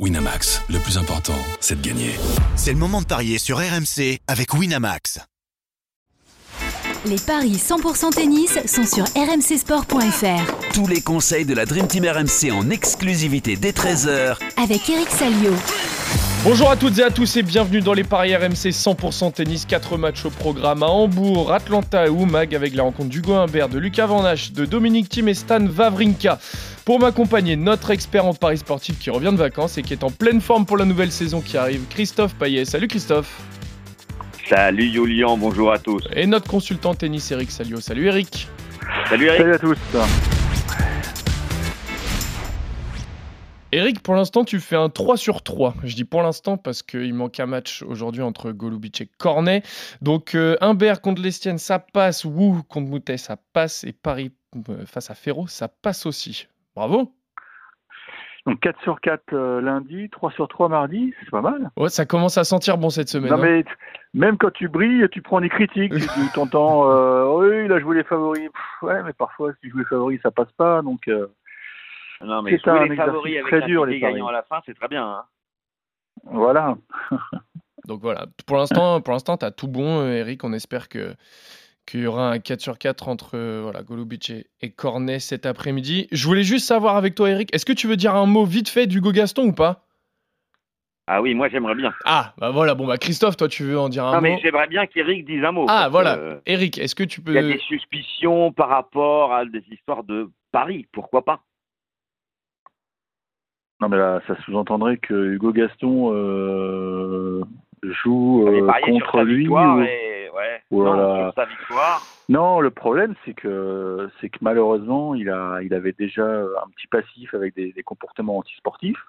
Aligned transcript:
Winamax, 0.00 0.60
le 0.70 0.80
plus 0.80 0.98
important, 0.98 1.38
c'est 1.60 1.80
de 1.80 1.86
gagner. 1.86 2.16
C'est 2.56 2.72
le 2.72 2.78
moment 2.78 3.00
de 3.00 3.06
parier 3.06 3.38
sur 3.38 3.58
RMC 3.58 4.18
avec 4.26 4.52
Winamax. 4.52 5.20
Les 7.06 7.14
paris 7.14 7.52
100% 7.64 8.12
tennis 8.12 8.58
sont 8.66 8.86
sur 8.86 9.04
rmcsport.fr. 9.04 10.72
Tous 10.72 10.88
les 10.88 11.00
conseils 11.00 11.44
de 11.44 11.54
la 11.54 11.64
Dream 11.64 11.86
Team 11.86 12.06
RMC 12.06 12.50
en 12.50 12.70
exclusivité 12.70 13.54
dès 13.54 13.70
13h 13.70 14.36
Avec 14.60 14.88
Eric 14.90 15.10
Salio. 15.10 15.52
Bonjour 16.42 16.70
à 16.70 16.76
toutes 16.76 16.98
et 16.98 17.04
à 17.04 17.10
tous 17.10 17.36
et 17.36 17.42
bienvenue 17.42 17.80
dans 17.80 17.94
les 17.94 18.04
paris 18.04 18.34
RMC 18.34 18.70
100% 18.70 19.32
tennis. 19.32 19.64
4 19.64 19.96
matchs 19.96 20.24
au 20.24 20.30
programme 20.30 20.82
à 20.82 20.86
Hambourg, 20.88 21.52
Atlanta 21.52 22.06
et 22.06 22.10
Oumag 22.10 22.54
avec 22.54 22.74
la 22.74 22.82
rencontre 22.82 23.10
d'Hugo 23.10 23.34
Humbert, 23.34 23.68
de 23.68 23.78
Lucas 23.78 24.06
Van 24.06 24.24
Hache, 24.24 24.52
de 24.52 24.64
Dominique 24.66 25.08
Thiem 25.08 25.28
et 25.28 25.34
Stan 25.34 25.64
Wawrinka. 25.64 26.40
Pour 26.84 27.00
m'accompagner, 27.00 27.56
notre 27.56 27.92
expert 27.92 28.26
en 28.26 28.34
paris 28.34 28.58
sportif 28.58 28.98
qui 28.98 29.08
revient 29.08 29.30
de 29.32 29.38
vacances 29.38 29.78
et 29.78 29.82
qui 29.82 29.94
est 29.94 30.04
en 30.04 30.10
pleine 30.10 30.42
forme 30.42 30.66
pour 30.66 30.76
la 30.76 30.84
nouvelle 30.84 31.10
saison 31.10 31.40
qui 31.40 31.56
arrive, 31.56 31.86
Christophe 31.88 32.34
Payet. 32.34 32.66
Salut 32.66 32.88
Christophe. 32.88 33.40
Salut 34.46 34.84
Yolian, 34.88 35.38
bonjour 35.38 35.72
à 35.72 35.78
tous. 35.78 36.06
Et 36.14 36.26
notre 36.26 36.46
consultant 36.46 36.94
tennis 36.94 37.30
Eric 37.30 37.50
Salio. 37.50 37.80
Salut 37.80 38.08
Eric. 38.08 38.48
Salut 39.08 39.28
Eric. 39.28 39.38
Salut 39.40 39.54
à 39.54 39.58
tous. 39.58 39.78
Eric, 43.72 44.02
pour 44.02 44.14
l'instant, 44.14 44.44
tu 44.44 44.60
fais 44.60 44.76
un 44.76 44.90
3 44.90 45.16
sur 45.16 45.42
3. 45.42 45.76
Je 45.84 45.96
dis 45.96 46.04
pour 46.04 46.20
l'instant 46.20 46.58
parce 46.58 46.82
qu'il 46.82 47.14
manque 47.14 47.40
un 47.40 47.46
match 47.46 47.82
aujourd'hui 47.82 48.20
entre 48.20 48.52
Golubic 48.52 49.00
et 49.00 49.08
Cornet. 49.16 49.62
Donc, 50.02 50.34
euh, 50.34 50.58
Humbert 50.60 51.00
contre 51.00 51.22
Lestienne, 51.22 51.56
ça 51.56 51.78
passe. 51.78 52.26
Wu 52.26 52.62
contre 52.68 52.88
Moutet, 52.88 53.16
ça 53.16 53.38
passe. 53.54 53.84
Et 53.84 53.92
Paris 53.92 54.32
euh, 54.68 54.84
face 54.84 55.10
à 55.10 55.14
Ferro, 55.14 55.48
ça 55.48 55.68
passe 55.68 56.04
aussi. 56.04 56.46
Bravo. 56.76 57.12
Donc 58.46 58.60
4 58.60 58.82
sur 58.82 59.00
4 59.00 59.32
euh, 59.32 59.60
lundi, 59.62 60.10
3 60.10 60.30
sur 60.32 60.48
3 60.48 60.68
mardi, 60.68 61.14
c'est 61.20 61.30
pas 61.30 61.40
mal. 61.40 61.70
Ouais, 61.78 61.88
ça 61.88 62.04
commence 62.04 62.36
à 62.36 62.44
sentir 62.44 62.76
bon 62.76 62.90
cette 62.90 63.08
semaine. 63.08 63.30
Non 63.30 63.38
hein. 63.38 63.42
mais 63.42 63.64
même 64.12 64.36
quand 64.36 64.50
tu 64.50 64.68
brilles, 64.68 65.08
tu 65.10 65.22
prends 65.22 65.40
des 65.40 65.48
critiques, 65.48 65.94
tu 65.94 66.32
t'entends 66.34 66.90
euh, 66.90 67.24
oui, 67.38 67.64
il 67.64 67.72
a 67.72 67.80
joué 67.80 67.96
les 67.96 68.04
favoris. 68.04 68.50
Pff, 68.50 68.82
ouais, 68.82 69.02
mais 69.02 69.14
parfois 69.14 69.52
si 69.54 69.60
tu 69.62 69.70
joues 69.70 69.78
les 69.78 69.84
favoris, 69.86 70.20
ça 70.22 70.30
passe 70.30 70.52
pas 70.58 70.82
donc 70.82 71.08
euh, 71.08 71.28
Non, 72.20 72.42
mais 72.42 72.58
C'est 72.62 72.70
un 72.70 72.84
les 72.84 72.96
favoris 72.96 73.34
avec 73.34 73.46
très 73.46 73.62
dur, 73.62 73.86
les 73.86 73.98
paris. 73.98 74.12
gagnant 74.12 74.26
à 74.26 74.32
la 74.32 74.42
fin, 74.42 74.60
c'est 74.66 74.74
très 74.74 74.88
bien. 74.88 75.06
Hein. 75.08 75.24
voilà. 76.24 76.76
Donc 77.86 78.00
voilà, 78.00 78.26
pour 78.46 78.56
l'instant, 78.58 79.00
pour 79.00 79.12
l'instant, 79.12 79.38
t'as 79.38 79.50
tout 79.52 79.68
bon, 79.68 80.06
Eric. 80.06 80.44
On 80.44 80.52
espère 80.52 80.88
que 80.88 81.14
qu'il 81.86 82.00
y 82.00 82.06
aura 82.06 82.30
un 82.30 82.38
4 82.38 82.60
sur 82.60 82.78
4 82.78 83.08
entre 83.08 83.32
euh, 83.36 83.60
voilà, 83.62 83.82
Golubic 83.82 84.30
et, 84.30 84.46
et 84.60 84.70
Cornet 84.70 85.18
cet 85.20 85.46
après-midi. 85.46 86.08
Je 86.12 86.26
voulais 86.26 86.42
juste 86.42 86.66
savoir 86.66 86.96
avec 86.96 87.14
toi, 87.14 87.30
Eric, 87.30 87.54
est-ce 87.54 87.66
que 87.66 87.72
tu 87.72 87.86
veux 87.86 87.96
dire 87.96 88.14
un 88.14 88.26
mot 88.26 88.44
vite 88.44 88.68
fait 88.68 88.86
d'Hugo 88.86 89.12
Gaston 89.12 89.46
ou 89.48 89.52
pas? 89.52 89.84
Ah 91.06 91.20
oui, 91.20 91.34
moi 91.34 91.48
j'aimerais 91.50 91.74
bien. 91.74 91.92
Ah, 92.06 92.32
bah 92.38 92.50
voilà, 92.50 92.74
bon 92.74 92.86
bah 92.86 92.96
Christophe, 92.96 93.36
toi 93.36 93.46
tu 93.48 93.62
veux 93.62 93.78
en 93.78 93.90
dire 93.90 94.04
un 94.06 94.14
non, 94.14 94.20
mais 94.22 94.30
mot? 94.32 94.38
j'aimerais 94.42 94.68
bien 94.68 94.86
qu'Eric 94.86 95.26
dise 95.26 95.44
un 95.44 95.52
mot. 95.52 95.66
Ah 95.68 95.88
voilà, 95.90 96.14
que, 96.16 96.20
euh, 96.20 96.40
Eric, 96.46 96.78
est-ce 96.78 96.94
que 96.94 97.04
tu 97.04 97.20
peux 97.20 97.32
Il 97.32 97.34
y 97.34 97.38
a 97.38 97.42
des 97.42 97.58
suspicions 97.58 98.52
par 98.52 98.70
rapport 98.70 99.34
à 99.34 99.44
des 99.44 99.62
histoires 99.70 100.02
de 100.04 100.30
Paris, 100.50 100.86
pourquoi 100.92 101.22
pas? 101.24 101.42
Non 103.80 103.88
mais 103.90 103.98
là, 103.98 104.22
ça 104.26 104.34
sous-entendrait 104.44 104.96
que 104.96 105.12
Hugo 105.34 105.52
Gaston 105.52 106.12
euh, 106.14 107.42
joue 107.82 108.46
euh, 108.48 108.72
contre 108.82 109.22
lui. 109.24 109.40
victoire 109.40 109.76
ou- 109.76 109.82
et... 109.82 110.03
Voilà. 110.82 111.02
non, 111.02 111.24
sur 111.30 111.34
sa 111.34 111.44
victoire. 111.46 112.02
Non, 112.28 112.60
le 112.60 112.70
problème 112.70 113.14
c'est 113.24 113.34
que 113.34 114.08
c'est 114.20 114.28
que 114.30 114.38
malheureusement 114.40 115.14
il 115.14 115.28
a 115.30 115.60
il 115.62 115.74
avait 115.74 115.92
déjà 115.92 116.24
un 116.24 116.68
petit 116.74 116.86
passif 116.86 117.34
avec 117.34 117.54
des, 117.54 117.72
des 117.72 117.82
comportements 117.82 118.38
antisportifs. 118.38 119.02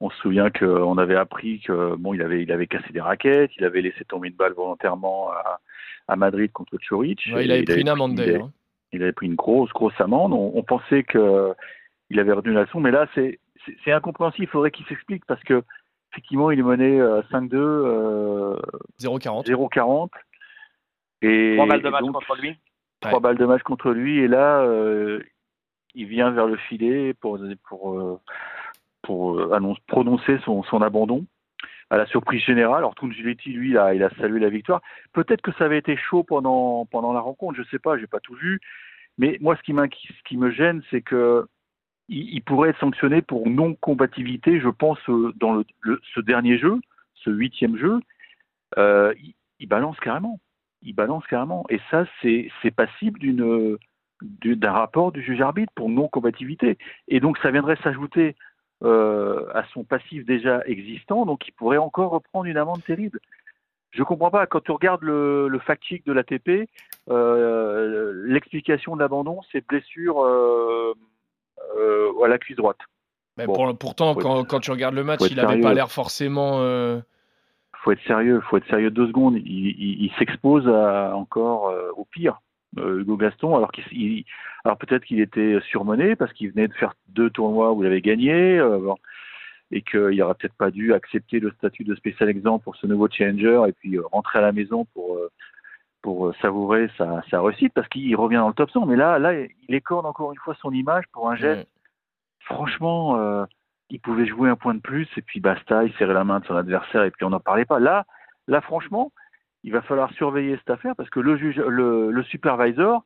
On 0.00 0.10
se 0.10 0.16
souvient 0.18 0.50
qu'on 0.50 0.98
avait 0.98 1.16
appris 1.16 1.60
que 1.60 1.94
bon 1.96 2.12
il 2.12 2.20
avait 2.22 2.42
il 2.42 2.52
avait 2.52 2.66
cassé 2.66 2.92
des 2.92 3.00
raquettes, 3.00 3.50
il 3.56 3.64
avait 3.64 3.80
laissé 3.80 4.04
tomber 4.04 4.28
une 4.28 4.34
balle 4.34 4.52
volontairement 4.52 5.30
à, 5.32 5.60
à 6.08 6.16
Madrid 6.16 6.52
contre 6.52 6.76
Choric. 6.86 7.20
Ouais, 7.32 7.44
il 7.46 7.52
avait 7.52 7.64
pris 7.64 7.80
une 7.80 7.88
amende 7.88 8.12
il 8.12 8.16
d'ailleurs. 8.18 8.44
hein. 8.44 8.52
il 8.92 9.02
avait 9.02 9.12
pris 9.12 9.26
une 9.26 9.34
grosse, 9.36 9.70
grosse 9.70 9.98
amende. 10.00 10.34
On, 10.34 10.52
on 10.54 10.62
pensait 10.62 11.02
que 11.02 11.52
il 12.10 12.20
avait 12.20 12.32
retenu 12.32 12.52
la 12.52 12.62
leçon, 12.62 12.78
mais 12.78 12.90
là, 12.90 13.06
c'est 13.14 13.40
c'est- 13.64 13.76
c'est 13.84 13.90
incompréhensible. 13.92 14.44
Il 14.44 14.48
faudrait 14.50 14.70
qu'il 14.70 14.86
s'explique 14.86 15.24
parce 15.26 15.42
que 15.42 15.62
effectivement, 16.16 16.50
il 16.50 16.58
est 16.58 16.62
mené 16.62 16.98
euh, 16.98 17.20
5-2, 17.30 17.50
euh, 17.54 18.56
0,40. 19.00 19.46
0-40. 19.46 20.08
Et 21.22 21.54
Trois 21.56 21.66
balles 21.66 21.82
de 21.82 21.88
match 21.90 22.00
donc, 22.02 22.12
contre 22.14 22.36
lui. 22.40 22.56
Trois 23.00 23.14
Ouais. 23.14 23.20
balles 23.20 23.36
de 23.36 23.44
match 23.46 23.62
contre 23.62 23.90
lui. 23.90 24.18
Et 24.20 24.28
là, 24.28 24.60
euh, 24.62 25.20
il 25.94 26.06
vient 26.06 26.30
vers 26.30 26.46
le 26.46 26.56
filet 26.56 27.12
pour, 27.14 27.38
pour, 27.68 27.98
euh, 28.00 28.18
pour 29.02 29.38
euh, 29.38 29.52
annonce, 29.52 29.78
prononcer 29.86 30.38
son, 30.44 30.62
son 30.62 30.80
abandon. 30.82 31.26
À 31.90 31.98
la 31.98 32.06
surprise 32.06 32.42
générale, 32.42 32.78
alors 32.78 32.94
Tungiletti, 32.96 33.50
lui, 33.50 33.70
il 33.70 33.78
a, 33.78 33.94
il 33.94 34.02
a 34.02 34.10
salué 34.16 34.40
la 34.40 34.48
victoire. 34.48 34.80
Peut-être 35.12 35.40
que 35.42 35.52
ça 35.52 35.66
avait 35.66 35.78
été 35.78 35.96
chaud 35.96 36.24
pendant, 36.24 36.84
pendant 36.86 37.12
la 37.12 37.20
rencontre, 37.20 37.56
je 37.58 37.68
sais 37.70 37.78
pas, 37.78 37.96
j'ai 37.98 38.08
pas 38.08 38.18
tout 38.20 38.34
vu. 38.34 38.58
Mais 39.18 39.38
moi, 39.40 39.54
ce 39.56 39.62
qui, 39.62 39.72
m'inqui- 39.72 40.08
ce 40.08 40.22
qui 40.24 40.36
me 40.36 40.50
gêne, 40.50 40.82
c'est 40.90 41.00
que 41.02 41.46
il, 42.08 42.42
pourrait 42.42 42.70
être 42.70 42.80
sanctionné 42.80 43.22
pour 43.22 43.48
non-combativité, 43.48 44.60
je 44.60 44.68
pense, 44.68 44.98
euh, 45.08 45.32
dans 45.36 45.54
le, 45.54 45.64
le- 45.80 46.00
ce 46.14 46.20
dernier 46.20 46.58
jeu, 46.58 46.80
ce 47.14 47.30
huitième 47.30 47.76
jeu. 47.76 48.00
Euh, 48.78 49.14
il, 49.58 49.66
balance 49.66 49.98
carrément. 50.00 50.40
Il 50.82 50.94
balance 50.94 51.26
carrément. 51.26 51.64
Et 51.68 51.80
ça, 51.90 52.04
c'est 52.22 52.50
passible 52.74 53.18
d'une 53.18 53.76
du- 54.22 54.56
d'un 54.56 54.72
rapport 54.72 55.12
du 55.12 55.22
juge 55.22 55.40
arbitre 55.40 55.72
pour 55.74 55.88
non-combativité. 55.88 56.78
Et 57.08 57.20
donc, 57.20 57.38
ça 57.38 57.50
viendrait 57.50 57.76
s'ajouter 57.82 58.34
euh, 58.82 59.46
à 59.54 59.64
son 59.72 59.84
passif 59.84 60.24
déjà 60.26 60.60
existant, 60.66 61.24
donc 61.24 61.48
il 61.48 61.52
pourrait 61.52 61.78
encore 61.78 62.10
reprendre 62.10 62.44
une 62.44 62.58
amende 62.58 62.84
terrible. 62.84 63.20
Je 63.92 64.02
comprends 64.02 64.30
pas, 64.30 64.46
quand 64.46 64.60
tu 64.60 64.70
regardes 64.70 65.02
le, 65.02 65.48
le 65.48 65.58
fact-check 65.58 66.04
de 66.04 66.12
l'ATP, 66.12 66.68
euh, 67.08 68.12
l'explication 68.26 68.94
de 68.94 69.00
l'abandon, 69.00 69.40
c'est 69.50 69.66
blessure 69.66 70.22
euh, 70.22 70.92
à 72.24 72.28
la 72.28 72.38
cuisse 72.38 72.56
droite. 72.56 72.78
Mais 73.36 73.46
Bon. 73.46 73.52
pour- 73.54 73.78
pourtant, 73.78 74.14
quand, 74.14 74.44
quand 74.44 74.60
tu 74.60 74.70
regardes 74.70 74.94
le 74.94 75.04
match, 75.04 75.20
il 75.30 75.38
avait 75.40 75.60
pas 75.60 75.74
l'air 75.74 75.90
forcément. 75.90 76.60
euh, 76.60 77.00
faut 77.82 77.92
être 77.92 78.02
sérieux, 78.06 78.40
faut 78.48 78.56
être 78.56 78.66
sérieux 78.68 78.90
deux 78.90 79.06
secondes. 79.06 79.36
Il, 79.36 79.44
il- 79.46 80.04
il 80.06 80.12
s'expose 80.18 80.66
encore 80.66 81.68
euh, 81.68 81.90
au 81.96 82.04
pire, 82.04 82.40
euh, 82.78 83.00
Hugo 83.00 83.16
Gaston. 83.16 83.54
Alors 83.56 83.70
qu'il, 83.70 83.84
il- 83.92 84.24
alors 84.64 84.76
peut-être 84.78 85.04
qu'il 85.04 85.20
était 85.20 85.60
surmené 85.70 86.16
parce 86.16 86.32
qu'il 86.32 86.50
venait 86.50 86.66
de 86.68 86.72
faire 86.74 86.94
deux 87.08 87.30
tournois 87.30 87.72
où 87.72 87.82
il 87.82 87.86
avait 87.86 88.00
gagné, 88.00 88.58
euh, 88.58 88.78
bon, 88.78 88.96
et 89.70 89.82
qu'il 89.82 90.16
n'aurait 90.16 90.34
peut-être 90.34 90.54
pas 90.56 90.70
dû 90.70 90.94
accepter 90.94 91.38
le 91.38 91.50
statut 91.58 91.84
de 91.84 91.94
spécial 91.94 92.28
exemple 92.28 92.64
pour 92.64 92.74
ce 92.76 92.86
nouveau 92.86 93.08
challenger 93.10 93.62
et 93.68 93.72
puis 93.72 93.96
euh, 93.98 94.02
rentrer 94.12 94.38
à 94.38 94.42
la 94.42 94.52
maison 94.52 94.84
pour 94.94 95.14
euh, 95.16 95.30
pour 96.06 96.28
euh, 96.28 96.32
savourer 96.40 96.88
sa, 96.96 97.20
sa 97.32 97.42
réussite 97.42 97.74
parce 97.74 97.88
qu'il 97.88 98.14
revient 98.14 98.36
dans 98.36 98.46
le 98.46 98.54
top 98.54 98.70
100. 98.70 98.86
Mais 98.86 98.94
là, 98.94 99.18
là, 99.18 99.32
il 99.34 99.74
écorne 99.74 100.06
encore 100.06 100.30
une 100.30 100.38
fois 100.38 100.54
son 100.60 100.70
image 100.70 101.02
pour 101.12 101.28
un 101.28 101.34
geste. 101.34 101.62
ouais. 101.62 101.66
Franchement, 102.44 103.18
euh, 103.18 103.44
il 103.90 103.98
pouvait 103.98 104.24
jouer 104.24 104.48
un 104.48 104.54
point 104.54 104.74
de 104.74 104.80
plus 104.80 105.08
et 105.16 105.22
puis 105.22 105.40
basta, 105.40 105.82
il 105.82 105.92
serrait 105.94 106.14
la 106.14 106.22
main 106.22 106.38
de 106.38 106.46
son 106.46 106.54
adversaire 106.54 107.02
et 107.02 107.10
puis 107.10 107.24
on 107.24 107.30
n'en 107.30 107.40
parlait 107.40 107.64
pas. 107.64 107.80
Là, 107.80 108.04
là, 108.46 108.60
franchement, 108.60 109.10
il 109.64 109.72
va 109.72 109.82
falloir 109.82 110.12
surveiller 110.12 110.56
cette 110.58 110.70
affaire 110.70 110.94
parce 110.94 111.10
que 111.10 111.18
le 111.18 111.36
juge, 111.36 111.56
le, 111.56 112.12
le 112.12 112.22
supervisor 112.22 113.02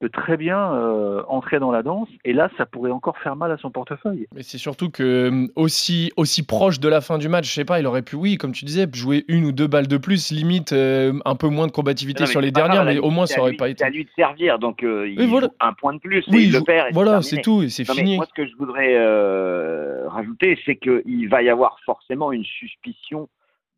peut 0.00 0.08
très 0.10 0.36
bien 0.36 0.72
euh, 0.74 1.22
entrer 1.28 1.58
dans 1.60 1.70
la 1.70 1.82
danse 1.82 2.08
et 2.24 2.32
là, 2.32 2.50
ça 2.58 2.66
pourrait 2.66 2.90
encore 2.90 3.16
faire 3.18 3.36
mal 3.36 3.50
à 3.52 3.56
son 3.56 3.70
portefeuille. 3.70 4.26
Mais 4.34 4.42
c'est 4.42 4.58
surtout 4.58 4.90
que 4.90 5.02
euh, 5.02 5.46
aussi, 5.56 6.12
aussi 6.16 6.44
proche 6.44 6.80
de 6.80 6.88
la 6.88 7.00
fin 7.00 7.16
du 7.16 7.28
match, 7.28 7.48
je 7.48 7.52
sais 7.52 7.64
pas, 7.64 7.78
il 7.80 7.86
aurait 7.86 8.02
pu, 8.02 8.16
oui, 8.16 8.36
comme 8.36 8.52
tu 8.52 8.64
disais, 8.64 8.86
jouer 8.92 9.24
une 9.28 9.44
ou 9.44 9.52
deux 9.52 9.66
balles 9.68 9.86
de 9.86 9.96
plus, 9.96 10.30
limite 10.32 10.72
euh, 10.72 11.12
un 11.24 11.36
peu 11.36 11.48
moins 11.48 11.66
de 11.68 11.72
combativité 11.72 12.24
Non, 12.24 12.26
sur 12.28 12.40
les 12.40 12.50
dernières, 12.50 12.82
grave, 12.84 12.94
mais 12.94 12.98
au 12.98 13.10
moins 13.10 13.26
ça 13.26 13.40
aurait 13.40 13.52
lui- 13.52 13.56
pas 13.56 13.66
C'est 13.66 13.72
été. 13.72 13.84
à 13.84 13.90
lui 13.90 14.04
de 14.04 14.10
servir, 14.16 14.58
donc 14.58 14.82
euh, 14.82 15.08
il 15.08 15.26
voilà. 15.28 15.46
joue 15.46 15.52
un 15.60 15.72
point 15.72 15.94
de 15.94 16.00
plus. 16.00 16.18
et 16.18 16.24
Oui, 16.30 16.44
il 16.46 16.52
je- 16.52 16.58
le 16.58 16.64
perd. 16.64 16.88
et 16.88 16.92
voilà, 16.92 17.22
c'est 17.22 17.40
tout, 17.40 17.62
et 17.62 17.68
c'est 17.70 17.88
Non, 17.88 17.94
mais 17.94 18.00
fini. 18.02 18.16
moi, 18.16 18.26
ce 18.26 18.32
que 18.34 18.46
je 18.46 18.56
voudrais 18.56 18.94
euh, 18.96 20.08
rajouter, 20.08 20.58
c'est 20.66 20.76
qu'il 20.76 21.28
va 21.28 21.42
y 21.42 21.48
avoir 21.48 21.78
forcément 21.86 22.32
une 22.32 22.44
suspicion 22.44 23.28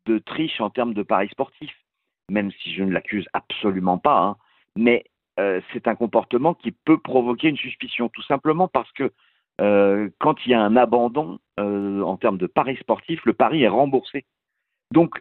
de 0.07 0.17
triche 0.19 0.59
en 0.61 0.69
termes 0.69 0.93
de 0.93 1.03
paris 1.03 1.29
sportifs, 1.31 1.75
même 2.29 2.49
si 2.63 2.73
je 2.73 2.83
ne 2.83 2.91
l'accuse 2.91 3.27
absolument 3.33 3.97
pas. 3.97 4.19
hein. 4.19 4.35
Mais 4.75 5.03
euh, 5.39 5.61
c'est 5.71 5.87
un 5.87 5.95
comportement 5.95 6.53
qui 6.53 6.71
peut 6.71 6.97
provoquer 6.97 7.49
une 7.49 7.57
suspicion, 7.57 8.09
tout 8.09 8.23
simplement 8.23 8.67
parce 8.67 8.91
que 8.93 9.11
euh, 9.61 10.09
quand 10.19 10.35
il 10.45 10.51
y 10.51 10.53
a 10.53 10.61
un 10.61 10.75
abandon 10.75 11.39
euh, 11.59 12.01
en 12.01 12.17
termes 12.17 12.37
de 12.37 12.47
paris 12.47 12.77
sportifs, 12.77 13.23
le 13.25 13.33
pari 13.33 13.63
est 13.63 13.67
remboursé. 13.67 14.25
Donc, 14.91 15.19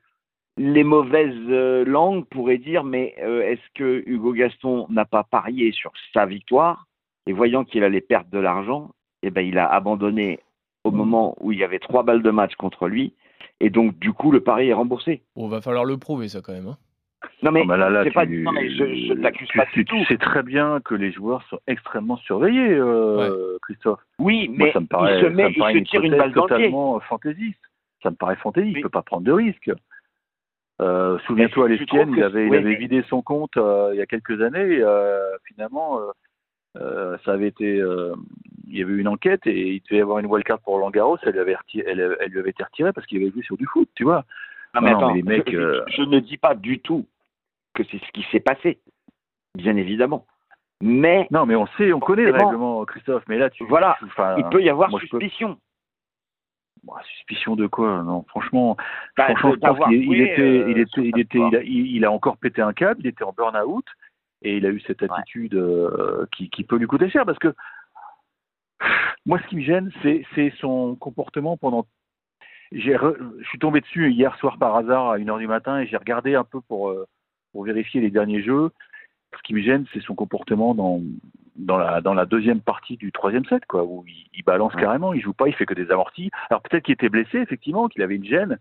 les 0.58 0.84
mauvaises 0.84 1.86
langues 1.86 2.24
pourraient 2.26 2.56
dire, 2.56 2.82
mais 2.82 3.14
est-ce 3.18 3.60
que 3.74 4.02
Hugo 4.06 4.32
Gaston 4.32 4.86
n'a 4.88 5.04
pas 5.04 5.22
parié 5.22 5.70
sur 5.72 5.92
sa 6.14 6.24
victoire 6.24 6.86
et 7.26 7.34
voyant 7.34 7.64
qu'il 7.64 7.84
allait 7.84 8.00
perdre 8.00 8.30
de 8.30 8.38
l'argent, 8.38 8.92
eh 9.22 9.30
ben, 9.30 9.42
il 9.42 9.58
a 9.58 9.66
abandonné 9.70 10.40
au 10.84 10.90
moment 10.92 11.36
où 11.40 11.52
il 11.52 11.58
y 11.58 11.64
avait 11.64 11.80
trois 11.80 12.04
balles 12.04 12.22
de 12.22 12.30
match 12.30 12.54
contre 12.54 12.86
lui, 12.86 13.12
et 13.60 13.70
donc 13.70 13.98
du 13.98 14.12
coup 14.12 14.30
le 14.30 14.40
pari 14.40 14.68
est 14.68 14.72
remboursé. 14.72 15.22
Bon, 15.34 15.48
va 15.48 15.60
falloir 15.60 15.84
le 15.84 15.98
prouver 15.98 16.28
ça 16.28 16.40
quand 16.40 16.52
même. 16.52 16.68
hein. 16.68 16.78
Non 17.42 17.52
mais, 17.52 17.60
Non, 17.60 17.66
mais 17.66 17.76
là, 17.76 17.90
là, 17.90 18.04
c'est 18.04 18.10
pas, 18.12 18.26
tu- 18.26 18.42
non, 18.42 18.52
mais 18.52 18.70
je, 18.70 18.76
je 18.76 19.12
ne 19.12 19.20
l'accuse 19.22 19.48
pas 19.54 19.64
sais- 19.66 19.70
du 19.74 19.84
tout. 19.84 19.96
Tu 19.98 20.04
sais 20.06 20.16
très 20.16 20.42
bien 20.42 20.80
que 20.84 20.94
les 20.94 21.12
joueurs 21.12 21.42
sont 21.50 21.58
extrêmement 21.66 22.16
surveillés, 22.16 22.70
euh, 22.74 23.58
Christophe. 23.62 24.00
Oui, 24.18 24.48
Moi, 24.48 24.66
mais 24.68 24.72
ça 24.72 24.80
me 24.80 24.86
paraît, 24.86 25.18
il 25.18 25.22
se 25.22 25.26
met, 25.28 25.42
ça 25.42 25.48
me 25.50 25.70
il 25.72 25.84
se 25.86 25.90
tire 25.90 26.02
une 26.02 26.16
balle 26.16 26.32
dans 26.32 26.42
le 26.44 26.48
pied. 26.48 26.56
totalement 26.56 26.98
fantaisiste. 27.00 27.60
Ça 28.02 28.10
me 28.10 28.16
paraît 28.16 28.36
fantaisiste. 28.36 28.72
Il 28.72 28.76
Oui. 28.78 28.82
peut 28.82 28.88
pas 28.88 29.02
prendre 29.02 29.24
de 29.24 29.32
risques. 29.32 29.70
Euh, 30.80 31.18
Souviens-toi, 31.26 31.66
à 31.66 31.68
l'Estienne, 31.68 32.12
il 32.16 32.22
avait, 32.22 32.46
il 32.46 32.50
oui, 32.50 32.56
avait 32.58 32.70
mais- 32.70 32.76
vidé 32.76 33.02
son 33.08 33.22
compte 33.22 33.56
euh, 33.56 33.90
il 33.92 33.98
y 33.98 34.02
a 34.02 34.06
quelques 34.06 34.40
années. 34.42 34.78
Euh, 34.82 35.30
finalement, 35.44 36.00
euh, 36.00 36.10
euh, 36.80 37.16
ça 37.24 37.32
avait 37.32 37.48
été, 37.48 37.80
euh, 37.80 38.14
il 38.66 38.78
y 38.78 38.82
avait 38.82 38.92
eu 38.92 39.00
une 39.00 39.08
enquête 39.08 39.46
et 39.46 39.74
il 39.74 39.82
devait 39.82 39.98
y 39.98 40.00
avoir 40.02 40.18
une 40.18 40.26
wildcard 40.26 40.60
pour 40.60 40.74
Roland 40.74 40.90
Garros. 40.90 41.16
Elle, 41.22 41.32
lui 41.32 41.40
avait 41.40 41.54
reti- 41.54 41.82
elle, 41.86 42.16
elle 42.20 42.30
lui 42.30 42.38
avait 42.40 42.50
été 42.50 42.62
retirée 42.62 42.92
parce 42.92 43.06
qu'il 43.06 43.22
avait 43.22 43.30
joué 43.30 43.42
sur 43.42 43.56
du 43.56 43.66
foot, 43.66 43.88
tu 43.94 44.04
vois. 44.04 44.24
Non, 44.74 44.82
mais 44.82 44.90
Non, 44.90 44.96
attends, 44.98 45.08
mais 45.14 45.16
les 45.16 45.22
mecs, 45.22 45.50
je, 45.50 45.56
euh, 45.56 45.80
je 45.88 46.02
ne 46.02 46.18
dis 46.18 46.36
pas 46.36 46.54
du 46.54 46.78
tout 46.80 47.06
que 47.76 47.84
c'est 47.84 47.98
ce 48.04 48.10
qui 48.12 48.24
s'est 48.32 48.40
passé, 48.40 48.80
bien 49.54 49.76
évidemment. 49.76 50.26
Mais 50.82 51.26
Non, 51.30 51.46
mais 51.46 51.54
on 51.56 51.66
sait, 51.78 51.92
on 51.92 52.00
connaît 52.00 52.24
le 52.24 52.32
règlement, 52.32 52.84
Christophe. 52.84 53.22
Mais 53.28 53.38
là, 53.38 53.48
tu, 53.50 53.64
Voilà, 53.66 53.96
tu- 54.00 54.06
il 54.38 54.44
peut 54.50 54.62
y 54.62 54.68
avoir 54.68 54.90
moi, 54.90 55.00
je 55.02 55.06
peux- 55.08 55.20
suspicion. 55.20 55.58
Suspicion 57.16 57.56
de 57.56 57.66
quoi? 57.66 58.02
Non, 58.02 58.24
franchement, 58.28 58.76
Bah, 59.16 59.24
franchement, 59.26 59.52
je 59.54 59.58
pense 59.58 59.78
qu'il 59.88 59.98
il 60.02 60.04
joué, 60.04 60.22
était, 60.22 60.40
euh, 60.40 60.70
il 60.70 60.78
était, 60.78 61.00
il 61.02 61.18
était, 61.18 61.38
il 61.38 61.56
a, 61.56 61.62
il- 61.62 61.96
il 61.96 62.04
a 62.04 62.12
encore 62.12 62.36
pété 62.36 62.62
un 62.62 62.72
câble. 62.72 63.00
Il 63.00 63.06
était 63.08 63.24
en 63.24 63.32
burn-out 63.32 63.84
et 64.42 64.56
il 64.58 64.66
a 64.66 64.70
eu 64.70 64.80
cette 64.80 65.02
attitude 65.02 65.54
euh, 65.54 66.26
qui, 66.32 66.48
qui 66.50 66.62
peut 66.64 66.76
lui 66.76 66.86
coûter 66.86 67.08
cher 67.10 67.24
parce 67.26 67.38
que 67.38 67.54
moi, 69.24 69.40
ce 69.42 69.46
qui 69.48 69.56
me 69.56 69.62
gêne, 69.62 69.90
c'est, 70.02 70.24
son 70.60 70.94
comportement 70.96 71.56
pendant. 71.56 71.86
J'ai, 72.72 72.94
re- 72.96 73.16
je 73.40 73.48
suis 73.48 73.58
tombé 73.58 73.80
dessus 73.80 74.10
hier 74.12 74.36
soir 74.38 74.58
par 74.58 74.76
hasard 74.76 75.10
à 75.10 75.18
1h 75.18 75.38
du 75.38 75.46
matin 75.46 75.80
et 75.80 75.86
j'ai 75.86 75.96
regardé 75.96 76.34
un 76.34 76.44
peu 76.44 76.60
pour 76.60 76.90
euh, 76.90 77.06
pour 77.56 77.64
vérifier 77.64 78.02
les 78.02 78.10
derniers 78.10 78.42
jeux. 78.42 78.70
Ce 79.34 79.42
qui 79.42 79.54
me 79.54 79.62
gêne, 79.62 79.86
c'est 79.94 80.02
son 80.02 80.14
comportement 80.14 80.74
dans 80.74 81.00
dans 81.56 81.78
la 81.78 82.02
dans 82.02 82.12
la 82.12 82.26
deuxième 82.26 82.60
partie 82.60 82.98
du 82.98 83.12
troisième 83.12 83.46
set, 83.46 83.64
quoi, 83.66 83.82
où 83.82 84.04
il, 84.06 84.26
il 84.34 84.44
balance 84.44 84.74
Ouais. 84.74 84.82
carrément, 84.82 85.14
il 85.14 85.22
joue 85.22 85.32
pas, 85.32 85.48
il 85.48 85.54
fait 85.54 85.64
que 85.64 85.72
des 85.72 85.90
amortis. 85.90 86.30
Alors 86.50 86.60
peut-être 86.60 86.84
qu'il 86.84 86.92
était 86.92 87.08
blessé, 87.08 87.38
effectivement, 87.38 87.88
qu'il 87.88 88.02
avait 88.02 88.16
une 88.16 88.26
gêne, 88.26 88.58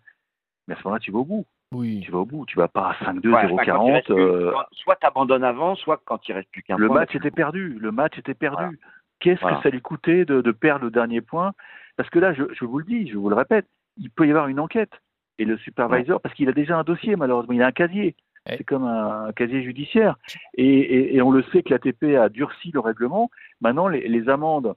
mais 0.67 0.75
à 0.75 0.77
ce 0.77 0.83
moment-là, 0.85 1.01
tu 1.01 1.11
vas 1.11 1.19
au 1.19 1.25
bout. 1.25 1.45
Oui. 1.73 1.99
Tu 2.05 2.11
vas 2.11 2.19
au 2.19 2.25
bout. 2.25 2.45
Tu 2.45 2.55
vas 2.57 2.69
pas 2.69 2.91
à 2.91 3.03
5-2, 3.03 3.27
Ouais, 3.33 3.35
enfin, 3.35 3.47
quand 3.49 3.63
il 3.63 3.65
0-40. 3.65 3.91
reste 3.93 4.05
plus- 4.05 4.15
euh, 4.23 4.51
quand- 4.53 4.63
soit 4.71 4.95
tu 4.95 5.07
abandonnes 5.07 5.43
avant, 5.43 5.75
soit 5.75 6.01
quand 6.05 6.25
il 6.29 6.33
reste 6.33 6.49
plus 6.51 6.63
qu'un 6.63 6.77
le 6.77 6.87
point. 6.87 6.99
match 7.01 7.09
bah, 7.13 7.17
était 7.19 7.31
perdu. 7.31 7.77
Le 7.81 7.91
match 7.91 8.17
était 8.17 8.33
perdu. 8.33 8.79
Qu'est-ce 9.19 9.41
Voilà. 9.41 9.57
que 9.57 9.63
ça 9.63 9.69
lui 9.71 9.81
coûtait 9.81 10.23
de, 10.23 10.39
de 10.39 10.51
perdre 10.53 10.85
le 10.85 10.91
dernier 10.91 11.19
point? 11.19 11.51
Parce 11.97 12.09
que 12.09 12.19
là, 12.19 12.33
je, 12.33 12.43
je 12.53 12.63
vous 12.63 12.77
le 12.79 12.85
dis, 12.85 13.09
je 13.09 13.17
vous 13.17 13.27
le 13.29 13.35
répète, 13.35 13.65
il 13.97 14.09
peut 14.09 14.25
y 14.25 14.29
avoir 14.29 14.47
une 14.47 14.59
enquête. 14.61 14.91
Et 15.37 15.43
le 15.43 15.57
supervisor, 15.57 16.21
parce 16.21 16.33
qu'il 16.33 16.47
a 16.47 16.53
déjà 16.53 16.77
un 16.79 16.83
dossier, 16.83 17.17
malheureusement, 17.17 17.53
il 17.53 17.61
a 17.61 17.67
un 17.67 17.71
casier. 17.73 18.15
C'est 18.47 18.63
comme 18.63 18.83
un, 18.83 19.25
un 19.27 19.31
casier 19.33 19.63
judiciaire. 19.63 20.17
Et, 20.55 20.65
et- 20.65 21.15
et 21.15 21.21
on 21.21 21.31
le 21.31 21.43
sait 21.51 21.63
que 21.63 21.69
l'ATP 21.73 22.15
a 22.15 22.29
durci 22.29 22.71
le 22.71 22.79
règlement. 22.79 23.29
Maintenant, 23.61 23.87
les, 23.87 24.07
les 24.07 24.29
amendes 24.29 24.75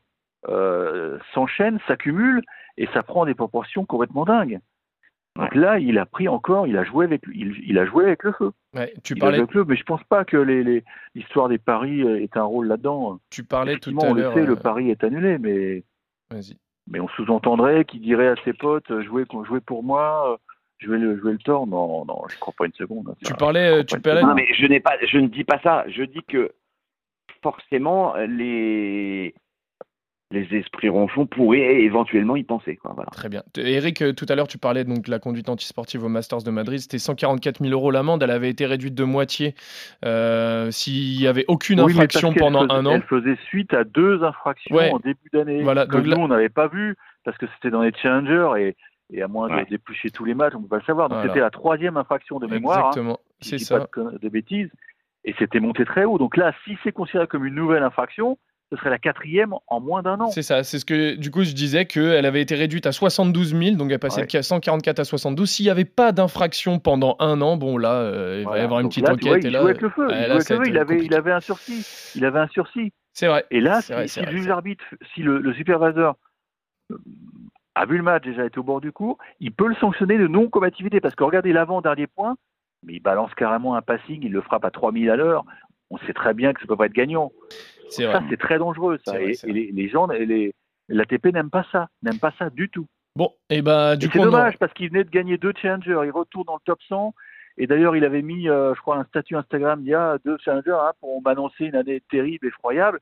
euh, 0.49 1.19
s'enchaînent, 1.35 1.79
s'accumulent, 1.87 2.43
et 2.77 2.87
ça 2.95 3.03
prend 3.03 3.27
des 3.27 3.35
proportions 3.35 3.85
complètement 3.85 4.25
dingues. 4.25 4.61
Donc 5.37 5.55
là, 5.55 5.79
il 5.79 5.99
a 5.99 6.07
pris 6.07 6.27
encore, 6.29 6.67
il 6.67 6.77
a 6.77 6.83
joué 6.85 7.05
avec, 7.05 7.23
il, 7.33 7.55
il 7.65 7.79
a 7.79 7.87
joué 7.87 8.05
avec 8.07 8.25
le 8.25 8.33
feu. 8.33 8.51
Ouais, 8.75 8.93
tu 9.05 9.13
Il 9.15 9.19
a 9.19 9.21
parlais, 9.21 9.39
avec 9.39 9.55
le 9.55 9.65
mais 9.65 9.77
je 9.77 9.85
pense 9.85 10.03
pas 10.05 10.25
que 10.25 10.37
les- 10.37 10.65
les- 10.65 10.85
l'histoire 11.15 11.49
des 11.49 11.59
paris 11.59 12.03
euh, 12.03 12.21
ait 12.21 12.37
un 12.37 12.43
rôle 12.45 12.67
là-dedans. 12.67 13.21
tu 13.31 13.45
parlais 13.45 13.79
tout 13.79 13.91
à 13.91 14.11
on 14.11 14.15
le 14.15 14.23
l'heure. 14.23 14.33
sait, 14.35 14.45
le 14.45 14.53
euh, 14.53 14.57
pari 14.57 14.91
est 14.91 15.05
annulé, 15.05 15.39
mais, 15.39 15.85
on 17.01 17.09
sous-entendrait 17.09 17.85
qu'il 17.85 18.01
dirait 18.01 18.29
à 18.29 18.35
ses 18.45 18.53
potes 18.53 18.91
jouez, 19.03 19.25
jouez 19.45 19.61
pour 19.61 19.85
moi, 19.85 20.39
jouez 20.81 20.99
le, 20.99 21.19
jouez 21.19 21.33
le 21.33 21.39
tort. 21.39 21.67
Non, 21.67 22.05
non, 22.05 22.23
je 22.29 22.39
crois 22.39 22.55
pas 22.57 22.67
une 22.67 22.73
seconde. 22.75 23.15
Tu 23.21 23.27
Ça- 23.29 23.35
parlais, 23.35 23.81
euh, 23.81 23.85
tu 23.85 24.01
parlais. 24.01 24.23
Non, 24.23 24.35
mais 24.35 24.47
je 24.55 24.67
n'ai 24.67 24.81
pas, 24.81 24.93
je 25.07 25.19
ne 25.19 25.27
dis 25.29 25.45
pas 25.45 25.61
ça. 25.63 25.85
Je 25.89 26.03
dis 26.03 26.23
que 26.29 26.53
forcément 27.43 28.15
les 28.17 29.35
les 30.31 30.47
esprits 30.59 30.91
ronchons 30.91 31.25
pourraient 31.25 31.81
éventuellement 31.81 32.37
y 32.37 32.43
penser. 32.45 32.77
Quoi, 32.77 32.93
voilà. 32.95 33.09
Très 33.13 33.31
bien. 33.31 33.43
Eric, 33.57 34.03
euh, 34.03 34.13
tout 34.13 34.27
à 34.29 34.35
l'heure, 34.35 34.47
tu 34.47 34.59
parlais 34.59 34.85
donc 34.85 35.07
de 35.07 35.11
la 35.11 35.19
conduite 35.19 35.49
antisportive 35.49 36.05
au 36.05 36.11
Masters 36.11 36.43
de 36.43 36.51
Madrid. 36.51 36.79
C'était 36.81 36.99
144 36.99 37.61
000 37.65 37.73
euros 37.73 37.91
l'amende. 37.91 38.23
Elle 38.23 38.31
avait 38.31 38.51
été 38.51 38.67
réduite 38.67 38.95
de 38.95 39.05
moitié 39.05 39.55
euh, 40.05 40.71
s'il 40.71 41.19
n'y 41.19 41.27
avait 41.27 41.47
aucune 41.49 41.81
Oui, 41.81 41.93
infraction 41.93 42.35
pendant 42.35 42.61
faisait- 42.65 42.73
un 42.75 42.85
an. 42.85 42.91
Elle 42.97 43.03
faisait 43.05 43.39
suite 43.47 43.73
à 43.73 43.85
deux 43.85 44.23
infractions 44.23 44.77
Ouais. 44.77 44.91
en 44.91 44.99
début 44.99 45.31
d'année 45.33 45.63
Voilà, 45.63 45.87
que 45.87 45.93
donc 45.93 46.05
nous, 46.05 46.11
là- 46.11 46.19
on 46.19 46.29
n'avait 46.29 46.51
pas 46.51 46.69
vu 46.69 46.95
parce 47.25 47.39
que 47.39 47.47
c'était 47.55 47.71
dans 47.71 47.81
les 47.81 47.93
challengers 47.95 48.51
et, 48.59 48.77
et 49.11 49.23
à 49.23 49.29
moins 49.29 49.49
Ouais. 49.49 49.65
de 49.65 49.71
d'éplucher 49.71 50.11
tous 50.11 50.25
les 50.25 50.35
matchs, 50.35 50.55
on 50.55 50.59
ne 50.59 50.63
peut 50.65 50.69
pas 50.71 50.77
le 50.79 50.83
savoir. 50.85 51.09
Donc 51.09 51.17
Voilà. 51.19 51.31
c'était 51.33 51.41
la 51.41 51.51
troisième 51.51 51.97
infraction 51.97 52.39
de 52.39 52.47
mémoire. 52.47 52.79
hein. 52.79 52.89
Exactement. 52.91 53.19
C'est 53.41 53.59
ça. 53.59 53.81
pas 53.81 54.03
de, 54.21 54.29
bêtises, 54.29 54.71
et 55.25 55.35
c'était 55.39 55.61
monté 55.61 55.85
très 55.85 56.05
haut. 56.05 56.19
Donc 56.19 56.37
là, 56.37 56.53
si 56.65 56.77
c'est 56.85 56.93
considéré 56.93 57.27
comme 57.27 57.45
une 57.47 57.55
nouvelle 57.55 57.83
infraction, 57.83 58.37
ce 58.71 58.77
serait 58.77 58.91
la 58.91 58.99
quatrième 58.99 59.55
en 59.69 59.81
moins 59.81 60.03
d'un 60.03 60.21
an. 60.21 60.29
C'est 60.29 60.43
ça, 60.43 60.63
c'est 60.63 60.79
ce 60.79 60.85
que 60.85 61.15
du 61.15 61.31
coup 61.31 61.43
je 61.43 61.53
disais 61.55 61.87
qu'elle 61.87 62.27
avait 62.27 62.43
été 62.43 62.55
réduite 62.55 62.85
à 62.87 62.93
72 62.93 63.55
000, 63.57 63.77
donc 63.77 63.91
elle 63.91 63.99
passait 63.99 64.21
Ouais. 64.21 64.27
de 64.27 64.43
144 64.43 64.99
à 65.01 65.05
72. 65.05 65.49
S'il 65.49 65.65
n'y 65.65 65.71
avait 65.71 65.87
pas 65.87 66.13
d'infraction 66.13 66.79
pendant 66.79 67.17
un 67.19 67.41
an, 67.41 67.57
bon 67.57 67.79
là, 67.79 67.95
euh, 67.95 68.41
il 68.43 68.47
va 68.47 68.59
y 68.59 68.61
avoir 68.61 68.81
une 68.81 68.89
petite 68.89 69.09
là, 69.09 69.17
tu 69.17 69.23
vois, 69.27 69.31
enquête. 69.39 69.45
il 69.45 69.47
et 69.47 69.51
là, 69.53 69.61
jouait 69.63 69.71
avec 69.71 69.81
le 69.81 69.89
feu. 69.89 70.07
il, 70.11 70.15
là, 70.17 70.35
avec 70.35 70.49
le 70.51 70.57
feu. 70.57 70.63
Il 70.67 70.77
avait, 70.77 70.95
il 70.95 70.99
compliqué. 70.99 71.15
avait 71.17 71.33
un 71.33 71.41
sursis. 71.41 72.13
Il 72.15 72.25
avait 72.27 72.41
un 72.41 72.49
sursis. 72.49 72.93
c'est 73.15 73.29
vrai. 73.29 73.47
Et 73.51 73.61
là, 73.63 73.81
vrai, 73.81 73.83
si, 73.83 73.87
c'est 73.89 74.07
si 74.09 74.21
vrai, 74.21 74.33
le 74.33 74.37
juge 74.39 74.49
arbitre, 74.51 74.85
si 75.15 75.23
le, 75.23 75.39
le 75.39 75.55
superviseur 75.55 76.17
a 77.79 77.87
vu 77.87 77.97
le 77.97 78.03
match, 78.03 78.25
déjà 78.25 78.45
été 78.45 78.59
au 78.59 78.63
bord 78.63 78.81
du 78.81 78.93
cours, 78.93 79.19
il 79.41 79.53
peut 79.53 79.69
le 79.69 79.75
sanctionner 79.77 80.19
de 80.19 80.27
non-combativité. 80.27 81.01
Parce 81.01 81.15
que 81.15 81.25
regardez 81.25 81.53
l'avant-dernier 81.53 82.07
point, 82.07 82.37
mais 82.85 82.95
il 82.95 83.01
balance 83.01 83.33
carrément 83.35 83.75
un 83.75 83.83
passing, 83.83 84.21
il 84.23 84.33
le 84.33 84.41
frappe 84.41 84.65
à 84.65 84.71
3000 84.71 85.11
à 85.11 85.17
l'heure. 85.17 85.45
On 85.91 85.99
sait 85.99 86.13
très 86.13 86.35
bien 86.35 86.53
que 86.53 86.61
ça 86.61 86.67
peut 86.67 86.77
pas 86.77 86.87
être 86.87 86.93
gagnant. 86.93 87.33
C'est 87.89 88.05
Ça, 88.05 88.23
c'est 88.29 88.37
très 88.37 88.59
dangereux. 88.59 88.99
Ça. 89.05 89.13
Vrai, 89.13 89.33
et 89.33 89.53
les, 89.53 89.73
les 89.73 89.89
gens, 89.89 90.07
les, 90.07 90.55
l'ATP 90.89 91.27
n'aime 91.27 91.51
pas 91.51 91.65
ça. 91.73 91.89
N'aime 92.03 92.19
pas 92.19 92.33
ça 92.39 92.51
du 92.51 92.69
tout. 92.69 92.87
Bon, 93.17 93.33
et 93.49 93.63
bah 93.63 93.97
du 93.97 94.07
Et 94.07 94.09
coup, 94.09 94.19
c'est 94.19 94.23
on 94.23 94.27
dommage 94.27 94.59
parce 94.59 94.73
qu'il 94.75 94.89
venait 94.91 95.05
de 95.05 95.11
gagner 95.11 95.39
deux 95.39 95.53
challengers. 95.61 96.01
Il 96.05 96.11
retourne 96.11 96.45
dans 96.45 96.55
le 96.55 96.61
top 96.65 96.81
100. 96.89 97.15
Et 97.61 97.67
d'ailleurs, 97.67 97.97
il 97.97 98.05
avait 98.05 98.23
mis, 98.23 98.49
euh, 98.49 98.75
je 98.75 98.81
crois, 98.81 98.97
un 98.99 99.05
statut 99.05 99.35
Instagram 99.35 99.81
il 99.83 99.89
y 99.89 99.95
a 99.95 100.19
deux 100.25 100.37
challengers 100.39 100.79
hein, 100.81 100.93
pour 101.01 101.21
m'annoncer 101.23 101.65
une 101.65 101.75
année 101.75 102.03
terrible, 102.11 102.47
effroyable. 102.47 103.01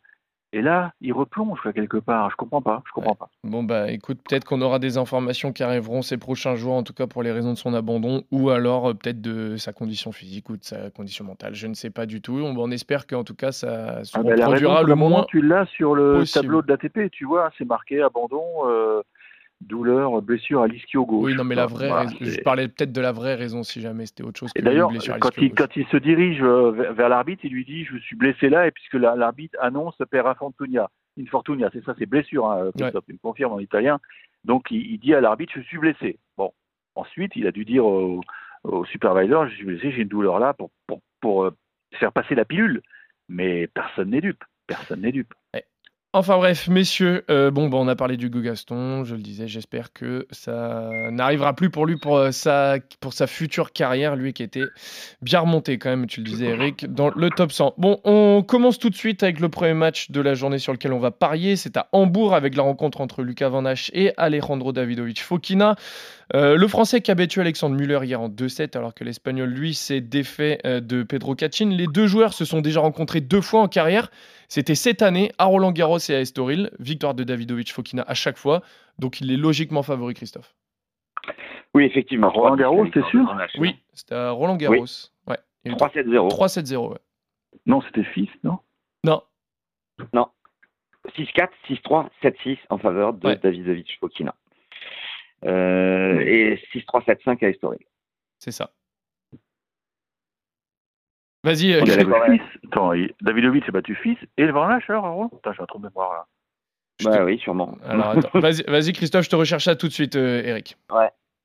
Et 0.56 0.62
là, 0.62 0.92
il 1.02 1.12
replonge 1.12 1.58
quelque 1.74 1.98
part. 1.98 2.30
Je 2.30 2.36
comprends 2.36 2.62
pas. 2.62 2.82
Je 2.86 2.92
comprends 2.92 3.14
pas. 3.14 3.28
Bon 3.44 3.62
bah 3.62 3.90
écoute, 3.90 4.18
peut-être 4.26 4.44
qu'on 4.46 4.62
aura 4.62 4.78
des 4.78 4.96
informations 4.96 5.52
qui 5.52 5.62
arriveront 5.62 6.00
ces 6.00 6.16
prochains 6.16 6.54
jours, 6.54 6.72
en 6.72 6.82
tout 6.82 6.94
cas 6.94 7.06
pour 7.06 7.22
les 7.22 7.30
raisons 7.30 7.52
de 7.52 7.58
son 7.58 7.74
abandon, 7.74 8.22
ou 8.30 8.48
alors 8.48 8.88
euh, 8.88 8.94
peut-être 8.94 9.20
de 9.20 9.58
sa 9.58 9.74
condition 9.74 10.12
physique 10.12 10.48
ou 10.48 10.56
de 10.56 10.64
sa 10.64 10.88
condition 10.88 11.26
mentale. 11.26 11.54
Je 11.54 11.66
ne 11.66 11.74
sais 11.74 11.90
pas 11.90 12.06
du 12.06 12.22
tout. 12.22 12.38
On, 12.42 12.56
on 12.56 12.70
espère 12.70 13.06
qu'en 13.06 13.22
tout 13.22 13.34
cas 13.34 13.52
ça 13.52 14.02
se 14.02 14.16
Ah 14.18 14.22
ben, 14.22 14.34
la 14.34 14.48
le 14.82 14.94
moment, 14.94 15.10
moins. 15.10 15.26
tu 15.28 15.42
l'as 15.42 15.66
sur 15.66 15.94
le 15.94 16.20
possible. 16.20 16.42
tableau 16.46 16.62
de 16.62 16.68
l'ATP. 16.68 17.10
Tu 17.12 17.26
vois, 17.26 17.50
c'est 17.58 17.66
marqué 17.66 18.00
abandon, 18.00 18.42
euh, 18.66 19.02
douleur, 19.60 20.20
blessure 20.22 20.62
à 20.62 20.68
l'ischio 20.68 21.04
gauche. 21.06 21.24
Oui, 21.26 21.34
non, 21.34 21.44
mais 21.44 21.54
la 21.54 21.66
vraie 21.66 21.88
Voilà, 21.88 22.10
je 22.20 22.40
parlais 22.42 22.68
peut-être 22.68 22.92
de 22.92 23.00
la 23.00 23.12
vraie 23.12 23.34
raison 23.34 23.62
si 23.62 23.80
jamais 23.80 24.06
c'était 24.06 24.22
autre 24.22 24.38
chose 24.38 24.52
que 24.52 24.60
Et 24.60 24.62
d'ailleurs, 24.62 24.90
une 24.90 24.96
blessure 24.96 25.14
à 25.14 25.18
quand 25.18 25.30
quand 25.56 25.76
il 25.76 25.86
se 25.86 25.96
dirige 25.96 26.42
euh, 26.42 26.92
vers, 26.92 27.08
l'arbitre, 27.08 27.44
il 27.44 27.52
lui 27.52 27.64
dit 27.64 27.84
Je 27.84 27.96
suis 27.98 28.16
blessé 28.16 28.48
là, 28.48 28.66
et 28.66 28.70
puisque 28.70 28.94
la- 28.94 29.16
l'arbitre 29.16 29.56
annonce 29.60 29.96
per 30.10 30.26
infortunia. 30.26 30.90
Infortunia, 31.18 31.70
c'est 31.72 31.82
ça, 31.84 31.94
c'est 31.98 32.06
blessure, 32.06 32.46
hein, 32.50 32.70
Christophe, 32.76 33.04
il 33.08 33.14
me 33.14 33.18
confirme 33.18 33.52
en 33.54 33.58
italien. 33.58 33.98
Donc 34.44 34.70
il, 34.70 34.82
il 34.92 34.98
dit 34.98 35.14
à 35.14 35.20
l'arbitre 35.20 35.54
Je 35.56 35.62
suis 35.62 35.78
blessé. 35.78 36.18
Bon, 36.36 36.52
ensuite, 36.94 37.32
il 37.36 37.46
a 37.46 37.52
dû 37.52 37.64
dire 37.64 37.86
au, 37.86 38.20
au 38.64 38.84
supervisor 38.84 39.48
Je 39.48 39.54
suis 39.54 39.64
blessé, 39.64 39.90
j'ai 39.92 40.02
une 40.02 40.08
douleur 40.08 40.38
là 40.38 40.52
pour, 40.52 40.70
pour, 40.86 41.00
pour, 41.20 41.44
euh, 41.44 41.50
faire 41.94 42.12
passer 42.12 42.34
la 42.34 42.44
pilule. 42.44 42.82
Mais 43.28 43.66
personne 43.68 44.10
n'est 44.10 44.20
dupe. 44.20 44.44
Personne 44.66 45.00
n'est 45.00 45.12
dupe. 45.12 45.32
Enfin 46.12 46.38
bref, 46.38 46.68
messieurs, 46.68 47.24
euh, 47.28 47.50
bah, 47.50 47.60
on 47.60 47.88
a 47.88 47.94
parlé 47.94 48.16
du 48.16 48.30
Gaston, 48.30 49.04
je 49.04 49.14
le 49.14 49.20
disais, 49.20 49.48
j'espère 49.48 49.92
que 49.92 50.26
ça 50.30 50.88
n'arrivera 51.10 51.54
plus 51.54 51.68
pour 51.68 51.84
lui 51.84 51.96
pour, 51.96 52.16
euh, 52.16 52.30
sa, 52.30 52.76
pour 53.00 53.12
sa 53.12 53.26
future 53.26 53.72
carrière, 53.72 54.16
lui 54.16 54.32
qui 54.32 54.42
était 54.42 54.64
bien 55.20 55.40
remonté 55.40 55.76
quand 55.76 55.90
même, 55.90 56.06
tu 56.06 56.20
le 56.20 56.26
disais 56.26 56.46
Eric, 56.46 56.90
dans 56.90 57.10
le 57.10 57.28
top 57.28 57.52
100. 57.52 57.74
Bon, 57.76 58.00
on 58.04 58.42
commence 58.42 58.78
tout 58.78 58.88
de 58.88 58.94
suite 58.94 59.22
avec 59.24 59.40
le 59.40 59.50
premier 59.50 59.74
match 59.74 60.10
de 60.10 60.22
la 60.22 60.32
journée 60.32 60.58
sur 60.58 60.72
lequel 60.72 60.94
on 60.94 60.98
va 60.98 61.10
parier, 61.10 61.54
c'est 61.54 61.76
à 61.76 61.88
Hambourg 61.92 62.34
avec 62.34 62.56
la 62.56 62.62
rencontre 62.62 63.02
entre 63.02 63.22
Lucas 63.22 63.50
Van 63.50 63.66
Hache 63.66 63.90
et 63.92 64.12
Alejandro 64.16 64.72
Davidovic 64.72 65.20
Fokina. 65.20 65.76
Euh, 66.34 66.56
le 66.56 66.66
Français 66.66 67.02
qui 67.02 67.10
a 67.10 67.14
battu 67.14 67.40
Alexandre 67.40 67.76
Muller 67.76 68.00
hier 68.04 68.20
en 68.20 68.30
2-7, 68.30 68.76
alors 68.76 68.94
que 68.94 69.04
l'Espagnol, 69.04 69.50
lui, 69.50 69.74
s'est 69.74 70.00
défait 70.00 70.60
de 70.64 71.02
Pedro 71.02 71.34
Cachin. 71.34 71.68
Les 71.68 71.86
deux 71.86 72.06
joueurs 72.06 72.32
se 72.32 72.46
sont 72.46 72.62
déjà 72.62 72.80
rencontrés 72.80 73.20
deux 73.20 73.42
fois 73.42 73.60
en 73.60 73.68
carrière. 73.68 74.10
C'était 74.48 74.74
cette 74.74 75.02
année 75.02 75.32
à 75.38 75.44
Roland 75.46 75.72
Garros 75.72 75.98
et 75.98 76.14
à 76.14 76.20
Estoril. 76.20 76.70
Victoire 76.78 77.14
de 77.14 77.24
Davidovic 77.24 77.72
Fokina 77.72 78.04
à 78.06 78.14
chaque 78.14 78.36
fois. 78.38 78.62
Donc 78.98 79.20
il 79.20 79.30
est 79.32 79.36
logiquement 79.36 79.82
favori, 79.82 80.14
Christophe. 80.14 80.54
Oui, 81.74 81.84
effectivement. 81.84 82.30
Roland 82.30 82.56
Garros, 82.56 82.86
t'es 82.88 83.02
sûr 83.10 83.26
Oui, 83.58 83.76
c'était 83.92 84.14
à 84.14 84.30
Roland 84.30 84.56
Garros. 84.56 84.84
Ouais. 85.26 85.36
A 85.66 85.68
eu 85.68 85.72
3-7-0. 85.72 86.28
3-7-0. 86.30 86.92
Ouais. 86.92 86.98
Non, 87.66 87.80
c'était 87.82 88.04
fils, 88.04 88.30
non? 88.44 88.58
Non, 89.04 90.28
6-4, 91.16 91.48
6-3, 91.68 92.08
7-6 92.22 92.58
en 92.70 92.78
faveur 92.78 93.12
de 93.14 93.28
Ouais. 93.28 93.36
Davidovic 93.36 93.96
Fokina. 94.00 94.34
Euh, 95.44 96.18
et 96.20 96.60
6-3, 96.74 97.04
7-5 97.04 97.44
à 97.44 97.48
Estoril. 97.48 97.78
c'est 98.38 98.50
ça. 98.52 98.70
Vas-y, 101.46 101.66
Il 101.68 101.76
a 101.76 101.82
Christophe. 101.82 102.08
battu 102.10 102.32
Fils. 102.38 102.60
Attends, 102.66 102.92
il- 102.92 103.12
Davidovic 103.22 103.68
a 103.68 103.72
battu 103.72 103.94
Fils 103.94 104.18
et 104.36 104.44
le 104.44 104.52
Varnache 104.52 104.90
alors, 104.90 105.30
Putain, 105.30 105.52
j'ai 105.54 105.62
un 105.62 105.66
trou 105.66 105.78
de 105.78 105.84
mémoire 105.86 106.12
là. 106.12 106.26
Je 107.00 107.04
Bah 107.08 107.18
te- 107.18 107.22
oui, 107.22 107.38
sûrement. 107.38 107.76
Alors 107.88 108.08
attends, 108.10 108.28
vas-y, 108.40 108.62
vas-y, 108.64 108.92
Christophe, 108.92 109.24
je 109.24 109.30
te 109.30 109.36
recherche 109.36 109.64
ça 109.64 109.76
tout 109.76 109.86
de 109.86 109.92
suite, 109.92 110.16
euh, 110.16 110.42
Eric. 110.44 110.76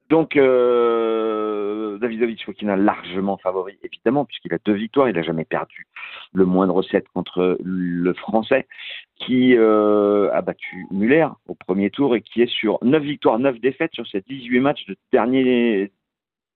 Donc, 0.09 0.35
euh, 0.35 1.97
Davidovic 1.99 2.43
Fokina 2.45 2.75
largement 2.75 3.37
favori, 3.37 3.77
évidemment, 3.83 4.25
puisqu'il 4.25 4.53
a 4.53 4.57
deux 4.65 4.73
victoires. 4.73 5.07
Il 5.07 5.15
n'a 5.15 5.21
jamais 5.23 5.45
perdu 5.45 5.87
le 6.33 6.45
moindre 6.45 6.81
set 6.83 7.05
contre 7.13 7.57
le 7.63 8.13
Français, 8.13 8.67
qui 9.15 9.55
euh, 9.55 10.29
a 10.33 10.41
battu 10.41 10.85
Muller 10.91 11.27
au 11.47 11.55
premier 11.55 11.89
tour 11.91 12.15
et 12.15 12.21
qui 12.21 12.41
est 12.41 12.49
sur 12.51 12.77
9 12.81 13.01
victoires, 13.03 13.39
9 13.39 13.59
défaites 13.61 13.93
sur 13.93 14.05
ses 14.07 14.21
18 14.21 14.59
matchs 14.59 14.85
de 14.87 14.95
dernier. 15.13 15.91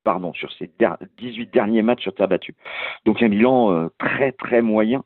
Pardon, 0.05 0.33
sur 0.33 0.53
ses 0.53 0.69
der- 0.79 0.97
18 1.17 1.51
derniers 1.51 1.81
matchs 1.81 2.03
sur 2.03 2.13
terre 2.13 2.27
battue. 2.27 2.55
Donc 3.05 3.21
un 3.23 3.27
bilan 3.27 3.71
euh, 3.71 3.87
très 3.97 4.31
très 4.31 4.61
moyen, 4.61 5.03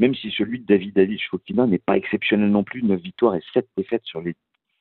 même 0.00 0.14
si 0.14 0.30
celui 0.32 0.58
de 0.58 0.66
Davidovic 0.66 1.22
Fokina 1.30 1.66
n'est 1.66 1.78
pas 1.78 1.96
exceptionnel 1.96 2.50
non 2.50 2.64
plus, 2.64 2.82
9 2.82 3.00
victoires 3.00 3.36
et 3.36 3.42
7 3.54 3.66
défaites 3.76 4.04
sur 4.04 4.20
les 4.20 4.34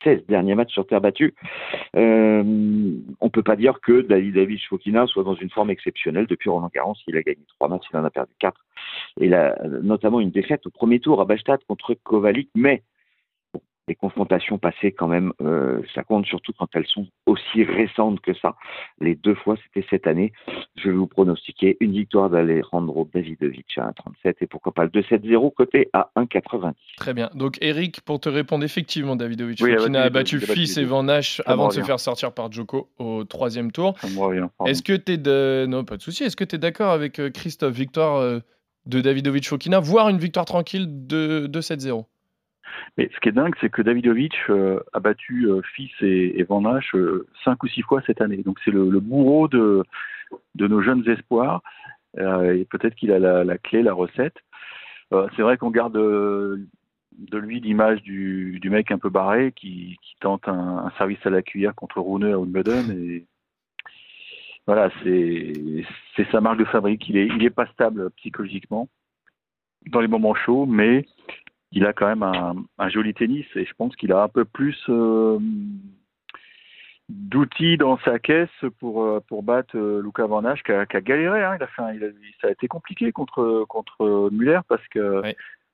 16 0.04 0.26
derniers 0.28 0.56
matchs 0.56 0.72
sur 0.74 0.88
terre 0.88 1.02
battue. 1.02 1.36
Euh, 1.96 2.44
on 3.22 3.30
peut 3.30 3.44
pas 3.44 3.56
dire 3.56 3.80
que 3.80 4.02
Davidovic 4.02 4.66
Fokina 4.68 5.06
soit 5.06 5.24
dans 5.24 5.36
une 5.36 5.52
forme 5.52 5.70
exceptionnelle. 5.70 6.26
Depuis 6.26 6.50
Roland 6.50 6.72
Garros, 6.74 6.96
il 7.08 7.16
a 7.16 7.22
gagné 7.22 7.42
trois 7.48 7.68
matchs, 7.68 7.86
il 7.94 7.98
en 7.98 8.06
a 8.06 8.10
perdu 8.10 8.34
quatre. 8.40 8.66
Et 9.22 9.26
il 9.28 9.56
notamment 9.84 10.20
une 10.20 10.32
défaite 10.32 10.66
au 10.66 10.72
premier 10.72 11.00
tour 11.00 11.22
à 11.22 11.26
Bastad 11.26 11.60
contre 11.68 11.94
Kovalik. 12.04 12.50
Mais 12.56 12.82
les 13.89 13.96
confrontations 13.96 14.60
passées, 14.60 14.91
quand 14.91 15.08
même, 15.08 15.34
euh, 15.41 15.81
ça 15.96 16.03
compte 16.03 16.25
surtout 16.25 16.53
quand 16.58 16.67
elles 16.74 16.86
sont 16.86 17.08
aussi 17.25 17.63
récentes 17.63 18.22
que 18.22 18.34
ça. 18.36 18.55
Les 19.01 19.15
deux 19.15 19.34
fois, 19.34 19.55
c'était 19.63 19.86
cette 19.89 20.08
année. 20.08 20.31
Je 20.77 20.89
vais 20.89 20.96
vous 20.96 21.08
pronostiquer 21.08 21.75
une 21.79 21.91
victoire 21.91 22.29
d'Alejandro 22.29 23.10
Davidovic 23.13 23.65
à 23.77 23.89
1,37 23.89 24.36
et 24.41 24.48
pourquoi 24.48 24.72
pas 24.74 24.84
le 24.84 24.89
2-7-0 24.89 25.53
côté 25.53 25.89
à 25.91 26.12
1,90. 26.15 26.74
Très 26.98 27.13
bien. 27.13 27.29
Donc, 27.34 27.58
Eric, 27.62 28.01
pour 28.01 28.19
te 28.19 28.29
répondre, 28.29 28.63
effectivement, 28.63 29.15
Davidovic 29.15 29.60
Oui, 29.62 29.74
a 29.74 30.10
battu 30.10 30.39
Fils 30.39 30.77
et. 30.77 30.86
Van 30.86 31.03
Nash 31.03 31.41
avant 31.46 31.67
de 31.67 31.74
se 31.74 31.81
faire 31.81 32.00
sortir 32.00 32.31
par 32.31 32.51
Djoko 32.51 32.89
au 33.00 33.24
troisième 33.24 33.72
tour. 33.72 33.96
Est-ce 34.65 34.84
que 34.84 34.93
tu 34.93 35.13
es 35.13 35.17
de... 35.17 35.65
Non, 35.67 35.84
pas 35.84 35.98
de 35.98 36.01
souci. 36.03 36.24
Est-ce 36.24 36.36
que 36.36 36.43
tu 36.43 36.55
es 36.55 36.60
d'accord 36.60 36.91
avec 36.91 37.19
euh, 37.19 37.31
Christophe? 37.31 37.74
Victoire 37.74 38.17
euh, 38.17 38.39
de 38.86 39.01
Davidovic 39.01 39.48
Fokina, 39.48 39.79
voire 39.79 40.10
une 40.10 40.17
victoire 40.17 40.46
tranquille 40.46 41.08
de, 41.08 41.48
de 41.48 41.62
7-0 41.62 42.05
Mais 42.98 43.10
ce 43.14 43.20
qui 43.20 43.30
est 43.30 43.34
dingue, 43.34 43.56
c'est 43.62 43.70
que 43.70 43.82
Davidovic 43.82 44.34
euh, 44.50 44.80
a 44.94 45.00
battu 45.00 45.46
euh, 45.48 45.62
Fils 45.76 45.92
et, 46.02 46.40
et 46.40 46.44
Van 46.44 46.62
Nash 46.62 46.94
euh, 46.96 47.28
cinq 47.44 47.64
ou 47.64 47.68
six 47.68 47.82
fois 47.82 48.02
cette 48.06 48.22
année. 48.22 48.38
Donc 48.38 48.60
c'est 48.64 48.72
le, 48.72 49.00
bourreau 49.00 49.48
de, 49.48 49.84
de 50.56 50.68
nos 50.68 50.82
jeunes 50.82 51.08
espoirs. 51.10 51.62
Euh, 52.18 52.56
et 52.56 52.66
peut-être 52.66 52.96
qu'il 52.96 53.12
a 53.12 53.20
la, 53.20 53.58
clé, 53.58 53.84
la 53.84 53.94
recette. 53.94 54.38
Euh, 55.14 55.28
c'est 55.36 55.42
vrai 55.42 55.58
qu'on 55.58 55.72
garde 55.72 55.98
euh, 55.98 56.58
de 57.12 57.38
lui 57.38 57.60
l'image 57.60 58.02
du, 58.02 58.60
du 58.60 58.70
mec 58.70 58.92
un 58.92 58.98
peu 58.98 59.10
barré 59.10 59.52
qui, 59.52 59.98
qui 60.02 60.16
tente 60.20 60.48
un, 60.48 60.92
service 60.98 61.24
à 61.26 61.30
la 61.30 61.42
cuillère 61.42 61.76
contre 61.76 62.00
Rune 62.02 62.26
à 62.26 62.38
Wimbledon. 62.38 62.90
Et 62.92 63.26
voilà, 64.66 64.90
c'est 65.04 66.32
sa 66.32 66.42
marque 66.42 66.60
de 66.60 66.66
fabrique. 66.66 67.08
Il 67.10 67.18
est, 67.18 67.28
il 67.28 67.44
est 67.44 67.50
pas 67.50 67.68
stable 67.68 68.12
psychologiquement 68.18 68.88
dans 69.88 70.02
les 70.02 70.08
moments 70.08 70.36
chauds, 70.36 70.66
mais 70.66 71.06
il 71.72 71.86
a 71.86 71.94
quand 71.94 72.08
même 72.08 72.24
un, 72.24 72.56
un 72.78 72.90
joli 72.90 73.14
tennis 73.14 73.46
et 73.56 73.66
je 73.66 73.74
pense 73.76 73.96
qu'il 73.96 74.12
a 74.12 74.24
un 74.24 74.28
peu 74.28 74.44
plus 74.46 74.78
euh, 74.90 75.38
d'outils 77.10 77.78
dans 77.78 77.98
sa 78.00 78.20
caisse 78.20 78.50
pour 78.80 79.04
euh, 79.04 79.20
pour 79.28 79.44
battre 79.44 79.76
euh, 79.78 80.02
Luca 80.04 80.26
Van 80.28 80.42
Ness 80.42 80.62
qui 80.64 80.72
a, 80.72 80.86
galéré. 80.86 81.44
Hein. 81.44 81.56
Il 81.60 81.64
a 81.64 81.68
fait, 81.68 81.82
un- 81.82 81.94
il 81.94 82.04
a- 82.04 82.10
ça 82.42 82.48
a 82.48 82.52
été 82.52 82.68
compliqué 82.68 83.12
contre 83.12 83.66
contre 83.68 84.30
Muller 84.32 84.60
parce 84.68 84.88
que 84.90 85.22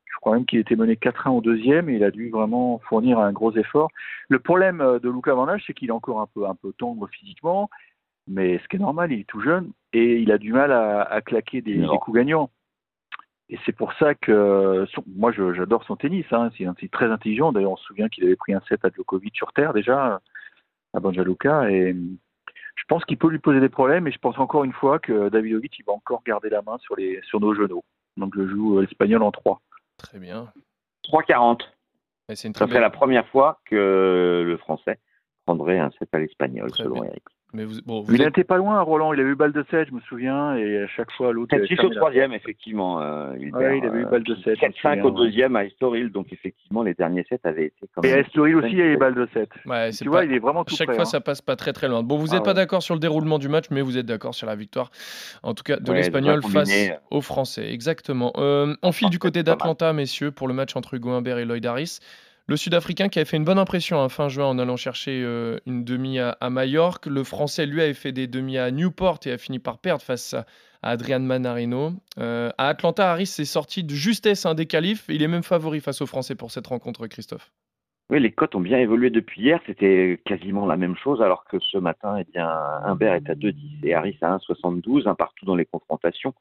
je 0.06 0.20
crois 0.22 0.36
même 0.36 0.46
qu'il 0.46 0.60
était 0.60 0.78
mené 0.78 0.96
4-1 0.96 1.32
au 1.32 1.42
deuxième 1.42 1.90
et 1.90 1.96
il 1.96 2.04
a 2.04 2.12
dû 2.12 2.30
vraiment 2.30 2.80
fournir 2.88 3.20
un 3.20 3.34
gros 3.34 3.52
effort. 3.58 3.90
Le 4.30 4.40
problème 4.40 4.80
euh, 4.82 5.00
de 5.00 5.10
Luca 5.10 5.34
Van 5.34 5.48
c'est 5.66 5.74
qu'il 5.74 5.90
est 5.90 5.92
encore 5.94 6.22
un 6.22 6.28
peu 6.34 6.48
un 6.48 6.56
peu 6.56 6.72
tendre 6.78 7.08
physiquement, 7.10 7.70
mais 8.28 8.58
ce 8.60 8.68
qui 8.70 8.78
est 8.78 8.80
normal, 8.80 9.12
il 9.12 9.22
est 9.22 9.28
tout 9.28 9.42
jeune 9.42 9.72
et 9.92 10.18
il 10.20 10.32
a 10.32 10.38
du 10.38 10.54
mal 10.54 10.72
à, 10.72 11.02
à 11.04 11.22
claquer 11.22 11.62
des 11.62 11.76
coups 12.00 12.16
gagnants. 12.18 12.50
Et 13.50 13.60
c'est 13.66 13.72
pour 13.76 13.94
ça 13.94 14.16
que 14.16 14.86
son- 14.94 15.04
moi 15.16 15.32
j'adore 15.32 15.84
son 15.84 15.96
tennis. 15.96 16.26
Hein. 16.32 16.50
C'est 16.80 16.92
très 16.92 17.12
intelligent. 17.12 17.52
D'ailleurs, 17.52 17.72
on 17.72 17.78
se 17.78 17.86
souvient 17.86 18.10
qu'il 18.10 18.24
avait 18.26 18.36
pris 18.36 18.54
un 18.54 18.62
set 18.68 18.84
à 18.84 18.90
Djokovic 18.90 19.36
sur 19.36 19.54
terre 19.54 19.74
déjà 19.74 20.20
à 20.94 21.00
Banja 21.00 21.24
Luka. 21.24 21.70
Et 21.70 21.96
je 22.76 22.84
pense 22.88 23.06
qu'il 23.06 23.18
peut 23.18 23.30
lui 23.30 23.40
poser 23.40 23.60
des 23.60 23.70
problèmes. 23.70 24.08
Et 24.08 24.12
je 24.12 24.18
pense 24.18 24.38
encore 24.40 24.64
une 24.64 24.74
fois 24.74 24.98
que 25.00 25.30
Davidovic 25.30 25.78
il 25.78 25.86
va 25.86 25.94
encore 25.94 26.24
garder 26.26 26.50
la 26.50 26.62
main 26.64 26.78
sur 26.80 26.96
les 26.96 27.22
sur 27.24 27.40
nos 27.40 27.54
genoux. 27.54 27.84
Donc 28.18 28.34
je 28.36 28.48
joue 28.48 28.78
euh, 28.80 28.82
l'espagnol 28.82 29.22
en 29.22 29.32
3. 29.32 29.62
Très 29.98 30.20
bien. 30.20 30.52
3,40. 31.04 31.62
Ouais, 32.28 32.36
C'est 32.36 32.48
une 32.48 32.56
Ça 32.56 32.68
serait 32.68 32.80
la 32.80 32.90
première 32.90 33.28
fois 33.28 33.60
que 33.66 34.44
le 34.44 34.58
français 34.58 34.98
prendrait 35.46 35.80
un 35.80 35.92
set 36.00 36.10
à 36.14 36.20
l'espagnol, 36.20 36.72
Très 36.72 36.84
selon 36.84 36.96
bien. 37.02 37.06
Eric. 37.12 37.24
Mais 37.54 37.64
vous, 37.64 37.76
bon, 37.86 38.02
vous 38.02 38.14
Il 38.14 38.20
êtes- 38.20 38.28
n'était 38.28 38.44
pas 38.44 38.58
loin, 38.58 38.82
Roland. 38.82 39.14
Il 39.14 39.20
avait 39.22 39.30
eu 39.30 39.36
balle 39.36 39.54
de 39.54 39.64
7, 39.72 39.88
je 39.88 39.94
me 39.94 40.02
souviens. 40.02 40.58
Et 40.58 40.80
à 40.84 40.88
chaque 40.88 41.10
fois, 41.12 41.32
l'autre. 41.32 41.56
avait 41.56 41.66
7-6 41.66 41.86
au 41.86 41.90
troisième, 41.90 42.34
effectivement. 42.34 43.02
euh, 43.02 43.34
il, 43.40 43.54
Ouais, 43.56 43.60
perd, 43.62 43.76
il 43.78 43.86
avait 43.86 44.00
eu 44.00 44.06
euh, 44.06 44.10
balle 44.10 44.24
de 44.26 44.34
puis 44.34 44.44
sept, 44.44 44.58
je 44.60 44.66
me 44.66 44.72
7-5 44.74 45.02
au 45.06 45.12
deuxième 45.12 45.56
à 45.56 45.64
Estoril, 45.64 46.10
donc 46.12 46.34
effectivement, 46.34 46.84
les 46.84 46.96
derniers 46.96 47.24
sets 47.30 47.40
avaient 47.46 47.68
été 47.68 47.88
quand 47.96 48.02
Et 48.04 48.10
même. 48.12 48.20
Estoril 48.26 48.56
aussi, 48.58 48.72
il 48.74 48.82
avait 48.82 48.98
balle 48.98 49.16
de 49.16 49.26
7. 49.34 49.48
Ouais, 49.68 49.90
c'est 49.94 50.00
Tu 50.00 50.04
pas- 50.06 50.10
vois, 50.10 50.26
il 50.26 50.34
est 50.34 50.40
vraiment 50.40 50.66
tout 50.66 50.76
Chaque 50.76 50.88
près. 50.88 50.96
fois, 50.96 51.04
hein. 51.04 51.06
ça 51.06 51.22
passe 51.22 51.42
pas 51.42 51.56
très 51.56 51.72
très 51.72 51.88
loin. 51.88 52.04
Bon, 52.04 52.18
vous 52.18 52.32
Ah 52.32 52.36
n'êtes 52.36 52.44
pas 52.44 52.50
ouais. 52.50 52.56
d'accord 52.56 52.84
sur 52.84 52.94
le 52.96 53.00
déroulement 53.00 53.40
du 53.40 53.48
match, 53.48 53.66
mais 53.72 53.82
vous 53.82 53.98
êtes 53.98 54.06
d'accord 54.08 54.36
sur 54.36 54.48
la 54.48 54.56
victoire, 54.56 54.90
en 55.42 55.54
tout 55.54 55.64
cas 55.64 55.78
de 55.78 55.90
Ouais, 55.92 55.98
l'Espagnol 55.98 56.42
face 56.44 56.90
aux 57.10 57.22
Français. 57.22 57.72
Exactement. 57.72 58.34
Euh, 58.38 58.76
on 58.84 58.92
file 58.92 59.10
du 59.10 59.20
côté 59.20 59.44
pas 59.46 59.52
d'Atlanta, 59.52 59.94
messieurs, 59.94 60.32
pour 60.32 60.50
le 60.50 60.54
match 60.54 60.76
entre 60.76 60.96
Hugo 60.96 61.12
Humbert 61.12 61.38
et 61.38 61.46
Lloyd 61.46 61.66
Harris. 61.66 62.00
Le 62.48 62.58
Sud-Africain 62.58 63.10
qui 63.10 63.18
avait 63.18 63.26
fait 63.26 63.38
une 63.38 63.44
bonne 63.44 63.58
impression 63.58 64.04
à 64.04 64.08
fin 64.08 64.30
juin 64.30 64.46
en 64.46 64.60
allant 64.60 64.78
chercher 64.78 65.24
euh, 65.24 65.58
une 65.66 65.84
demi 65.84 66.20
à, 66.20 66.38
à 66.40 66.52
Majorque. 66.52 67.08
Le 67.08 67.24
Français, 67.24 67.66
lui, 67.66 67.82
avait 67.82 67.96
fait 67.96 68.12
des 68.12 68.28
demi 68.28 68.60
à 68.60 68.70
Newport 68.70 69.20
et 69.26 69.32
a 69.32 69.40
fini 69.40 69.58
par 69.58 69.80
perdre 69.80 70.04
face 70.04 70.36
à, 70.36 70.46
Adrian 70.84 71.22
Manarino. 71.22 71.94
Euh, 72.20 72.52
à 72.60 72.68
Atlanta, 72.68 73.12
Harris 73.12 73.26
s'est 73.26 73.46
sorti 73.46 73.84
de 73.84 73.90
justesse 73.90 74.46
un 74.46 74.54
des 74.54 74.68
qualifs. 74.68 75.06
Il 75.10 75.24
est 75.24 75.28
même 75.28 75.42
favori 75.42 75.80
face 75.80 76.02
aux 76.02 76.06
Français 76.06 76.36
pour 76.36 76.52
cette 76.52 76.68
rencontre, 76.68 77.08
Christophe. 77.08 77.52
Oui, 78.12 78.20
les 78.20 78.32
cotes 78.32 78.54
ont 78.54 78.60
bien 78.60 78.78
évolué 78.78 79.10
depuis 79.10 79.42
hier. 79.42 79.60
C'était 79.66 80.22
quasiment 80.26 80.68
la 80.68 80.78
même 80.78 80.96
chose, 80.96 81.24
alors 81.24 81.46
que 81.46 81.58
ce 81.60 81.80
matin, 81.80 82.18
eh 82.20 82.32
bien, 82.32 82.48
Humbert 82.84 83.16
est 83.16 83.28
à 83.28 83.34
2,10 83.34 83.84
et 83.84 83.96
Harris 83.96 84.20
à 84.22 84.38
1,72, 84.38 85.08
un 85.08 85.16
partout 85.16 85.46
dans 85.46 85.56
les 85.56 85.66
confrontations. 85.66 86.36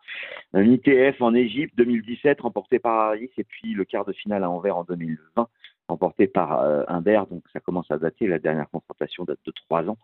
Un 0.53 0.65
ITF 0.65 1.23
en 1.23 1.33
Égypte 1.33 1.73
2017 1.79 2.43
remporté 2.43 2.79
par 2.79 3.01
Harris 3.01 3.31
et 3.39 3.45
puis 3.45 3.73
le 3.73 3.87
quart 3.87 4.05
de 4.05 4.13
finale 4.13 4.45
à 4.45 4.51
Anvers 4.51 4.77
en 4.77 4.85
2020 4.85 5.49
remporté 5.89 6.27
par 6.27 6.61
euh, 6.61 6.85
Humbert. 6.89 7.27
Donc 7.27 7.43
ça 7.53 7.61
commence 7.61 7.91
à 7.91 7.99
dater. 7.99 8.27
La 8.27 8.39
dernière 8.39 8.69
confrontation 8.71 9.25
date 9.25 9.41
de 9.45 9.53
trois 9.53 9.89
ans. 9.89 9.99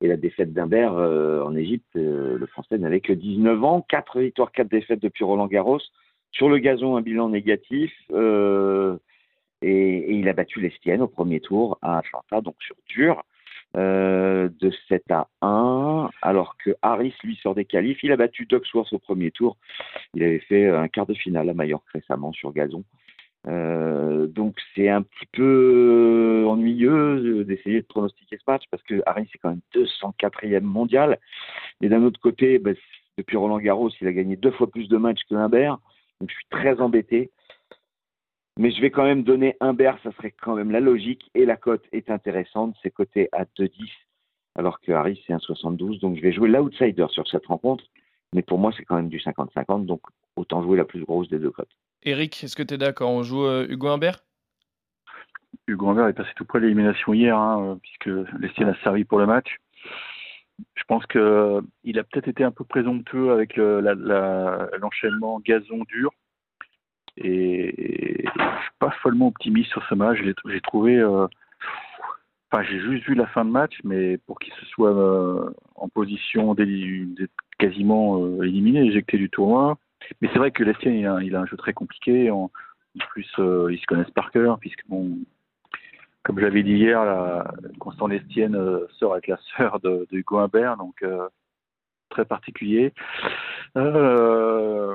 Et 0.00 0.08
la 0.08 0.16
défaite 0.16 0.52
d'Humbert 0.52 0.94
euh, 0.94 1.44
en 1.44 1.54
Égypte, 1.54 1.96
euh, 1.96 2.36
le 2.36 2.46
Français 2.46 2.78
n'avait 2.78 3.00
que 3.00 3.12
19 3.12 3.62
ans, 3.62 3.86
quatre 3.88 4.20
victoires, 4.20 4.50
quatre 4.50 4.68
défaites 4.68 5.00
depuis 5.00 5.24
Roland 5.24 5.46
Garros. 5.46 5.80
Sur 6.32 6.48
le 6.48 6.58
gazon, 6.58 6.96
un 6.96 7.02
bilan 7.02 7.28
négatif. 7.28 7.92
euh, 8.12 8.96
et, 9.60 10.16
il 10.16 10.28
a 10.28 10.32
battu 10.32 10.60
l'Estienne 10.60 11.02
au 11.02 11.08
premier 11.08 11.38
tour 11.38 11.78
à 11.82 11.98
Atlanta, 11.98 12.40
donc 12.40 12.56
sur 12.60 12.74
dur, 12.88 13.22
de 13.74 14.72
7 14.88 15.04
à 15.10 15.28
1, 15.40 16.10
alors 16.20 16.56
que 16.56 16.74
Harris, 16.82 17.14
lui, 17.22 17.36
sort 17.36 17.54
des 17.54 17.64
qualifs. 17.64 18.02
Il 18.02 18.10
a 18.10 18.16
battu 18.16 18.44
Ducksworth 18.46 18.92
au 18.92 18.98
premier 18.98 19.30
tour. 19.30 19.56
Il 20.14 20.24
avait 20.24 20.40
fait 20.40 20.68
un 20.68 20.88
quart 20.88 21.06
de 21.06 21.14
finale 21.14 21.48
à 21.48 21.54
Majorque 21.54 21.88
récemment 21.90 22.32
sur 22.32 22.52
gazon. 22.52 22.82
Euh, 23.48 24.26
donc 24.28 24.56
c'est 24.74 24.88
un 24.88 25.02
petit 25.02 25.26
peu 25.32 26.44
ennuyeux 26.46 27.44
d'essayer 27.44 27.80
de 27.80 27.86
pronostiquer 27.86 28.36
ce 28.36 28.44
match 28.46 28.64
parce 28.70 28.82
que 28.84 29.02
Harris 29.04 29.28
est 29.34 29.38
quand 29.38 29.50
même 29.50 29.60
204e 29.74 30.60
mondial. 30.60 31.18
Et 31.80 31.88
d'un 31.88 32.04
autre 32.04 32.20
côté, 32.20 32.58
ben, 32.58 32.76
depuis 33.18 33.36
Roland 33.36 33.58
Garros, 33.58 33.90
il 34.00 34.06
a 34.06 34.12
gagné 34.12 34.36
deux 34.36 34.52
fois 34.52 34.70
plus 34.70 34.88
de 34.88 34.96
matchs 34.96 35.22
que 35.28 35.34
Humbert. 35.34 35.78
Donc 36.20 36.30
je 36.30 36.34
suis 36.34 36.46
très 36.50 36.80
embêté. 36.80 37.30
Mais 38.58 38.70
je 38.70 38.80
vais 38.80 38.90
quand 38.90 39.04
même 39.04 39.22
donner 39.22 39.56
Humbert, 39.60 39.98
ça 40.02 40.12
serait 40.12 40.34
quand 40.42 40.54
même 40.54 40.70
la 40.70 40.80
logique. 40.80 41.30
Et 41.34 41.44
la 41.44 41.56
cote 41.56 41.84
est 41.92 42.10
intéressante, 42.10 42.76
c'est 42.82 42.90
coté 42.90 43.28
à 43.32 43.44
2,10, 43.44 43.70
alors 44.56 44.78
que 44.80 44.92
Harris 44.92 45.22
c'est 45.26 45.32
1,72. 45.32 46.00
Donc 46.00 46.16
je 46.16 46.22
vais 46.22 46.32
jouer 46.32 46.48
l'outsider 46.48 47.06
sur 47.10 47.26
cette 47.28 47.46
rencontre. 47.46 47.84
Mais 48.34 48.42
pour 48.42 48.58
moi, 48.58 48.72
c'est 48.76 48.84
quand 48.84 48.96
même 48.96 49.08
du 49.08 49.18
50-50, 49.18 49.84
donc 49.84 50.00
autant 50.36 50.62
jouer 50.62 50.76
la 50.76 50.84
plus 50.84 51.04
grosse 51.04 51.28
des 51.28 51.38
deux 51.38 51.50
cotes. 51.50 51.76
Eric, 52.02 52.42
est-ce 52.42 52.56
que 52.56 52.62
tu 52.62 52.74
es 52.74 52.78
d'accord? 52.78 53.10
On 53.10 53.22
joue 53.22 53.44
euh, 53.44 53.66
Hugo 53.68 53.88
Humbert? 53.88 54.24
Hugo 55.68 55.88
Humbert 55.88 56.08
est 56.08 56.14
passé 56.14 56.30
tout 56.34 56.44
près 56.44 56.58
de 56.58 56.64
l'élimination 56.64 57.14
hier, 57.14 57.36
hein, 57.36 57.62
euh, 57.62 57.74
puisque 57.76 58.10
l'Estienne 58.40 58.68
a 58.70 58.82
servi 58.82 59.04
pour 59.04 59.18
le 59.18 59.26
match. 59.26 59.58
Je 60.74 60.84
pense 60.84 61.06
que 61.06 61.18
euh, 61.18 61.60
il 61.84 61.98
a 61.98 62.04
peut-être 62.04 62.28
été 62.28 62.44
un 62.44 62.50
peu 62.50 62.64
présomptueux 62.64 63.32
avec 63.32 63.56
le- 63.56 63.80
l'enchaînement 64.80 65.40
gazon 65.40 65.84
dur. 65.88 66.10
Et, 67.16 68.22
et 68.22 68.24
je 68.24 68.62
suis 68.62 68.70
pas 68.78 68.90
follement 69.02 69.28
optimiste 69.28 69.70
sur 69.70 69.86
ce 69.86 69.94
match. 69.94 70.18
J'ai 70.22 70.60
trouvé, 70.60 70.98
euh, 70.98 71.26
enfin 72.50 72.62
j'ai 72.64 72.80
juste 72.80 73.04
vu 73.04 73.14
la 73.14 73.26
fin 73.26 73.44
de 73.44 73.50
match, 73.50 73.78
mais 73.84 74.18
pour 74.18 74.38
qu'il 74.38 74.52
se 74.54 74.66
soit 74.66 74.96
euh, 74.96 75.50
en 75.74 75.88
position 75.88 76.54
d'être 76.54 77.30
quasiment 77.58 78.22
euh, 78.22 78.42
éliminé, 78.42 78.80
éjecté 78.86 79.18
du 79.18 79.30
tournoi, 79.30 79.78
Mais 80.20 80.28
c'est 80.32 80.38
vrai 80.38 80.50
que 80.50 80.62
Lestien, 80.62 81.20
il 81.20 81.36
a, 81.36 81.40
un 81.40 81.46
jeu 81.46 81.56
très 81.56 81.72
compliqué. 81.72 82.30
En, 82.30 82.50
plus, 83.10 83.30
euh, 83.38 83.72
ils 83.72 83.78
se 83.78 83.86
connaissent 83.86 84.10
par 84.10 84.30
cœur, 84.30 84.58
puisque, 84.58 84.86
bon, 84.88 85.18
comme 86.22 86.38
je 86.38 86.44
l'avais 86.44 86.62
dit 86.62 86.74
hier, 86.74 87.04
la, 87.04 87.52
Constant 87.78 88.06
Lestienne 88.06 88.54
euh, 88.54 88.86
sort 88.98 89.12
avec 89.12 89.26
la 89.26 89.38
sœur 89.56 89.80
de, 89.80 90.06
Hugo 90.12 90.38
Humbert, 90.38 90.76
donc 90.76 91.02
euh, 91.02 91.28
très 92.10 92.24
particulier. 92.24 92.92
Euh, 93.76 94.94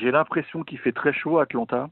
J'ai 0.00 0.10
l'impression 0.10 0.62
qu'il 0.64 0.78
fait 0.78 0.92
très 0.92 1.12
chaud 1.12 1.38
à 1.38 1.42
Atlanta 1.42 1.90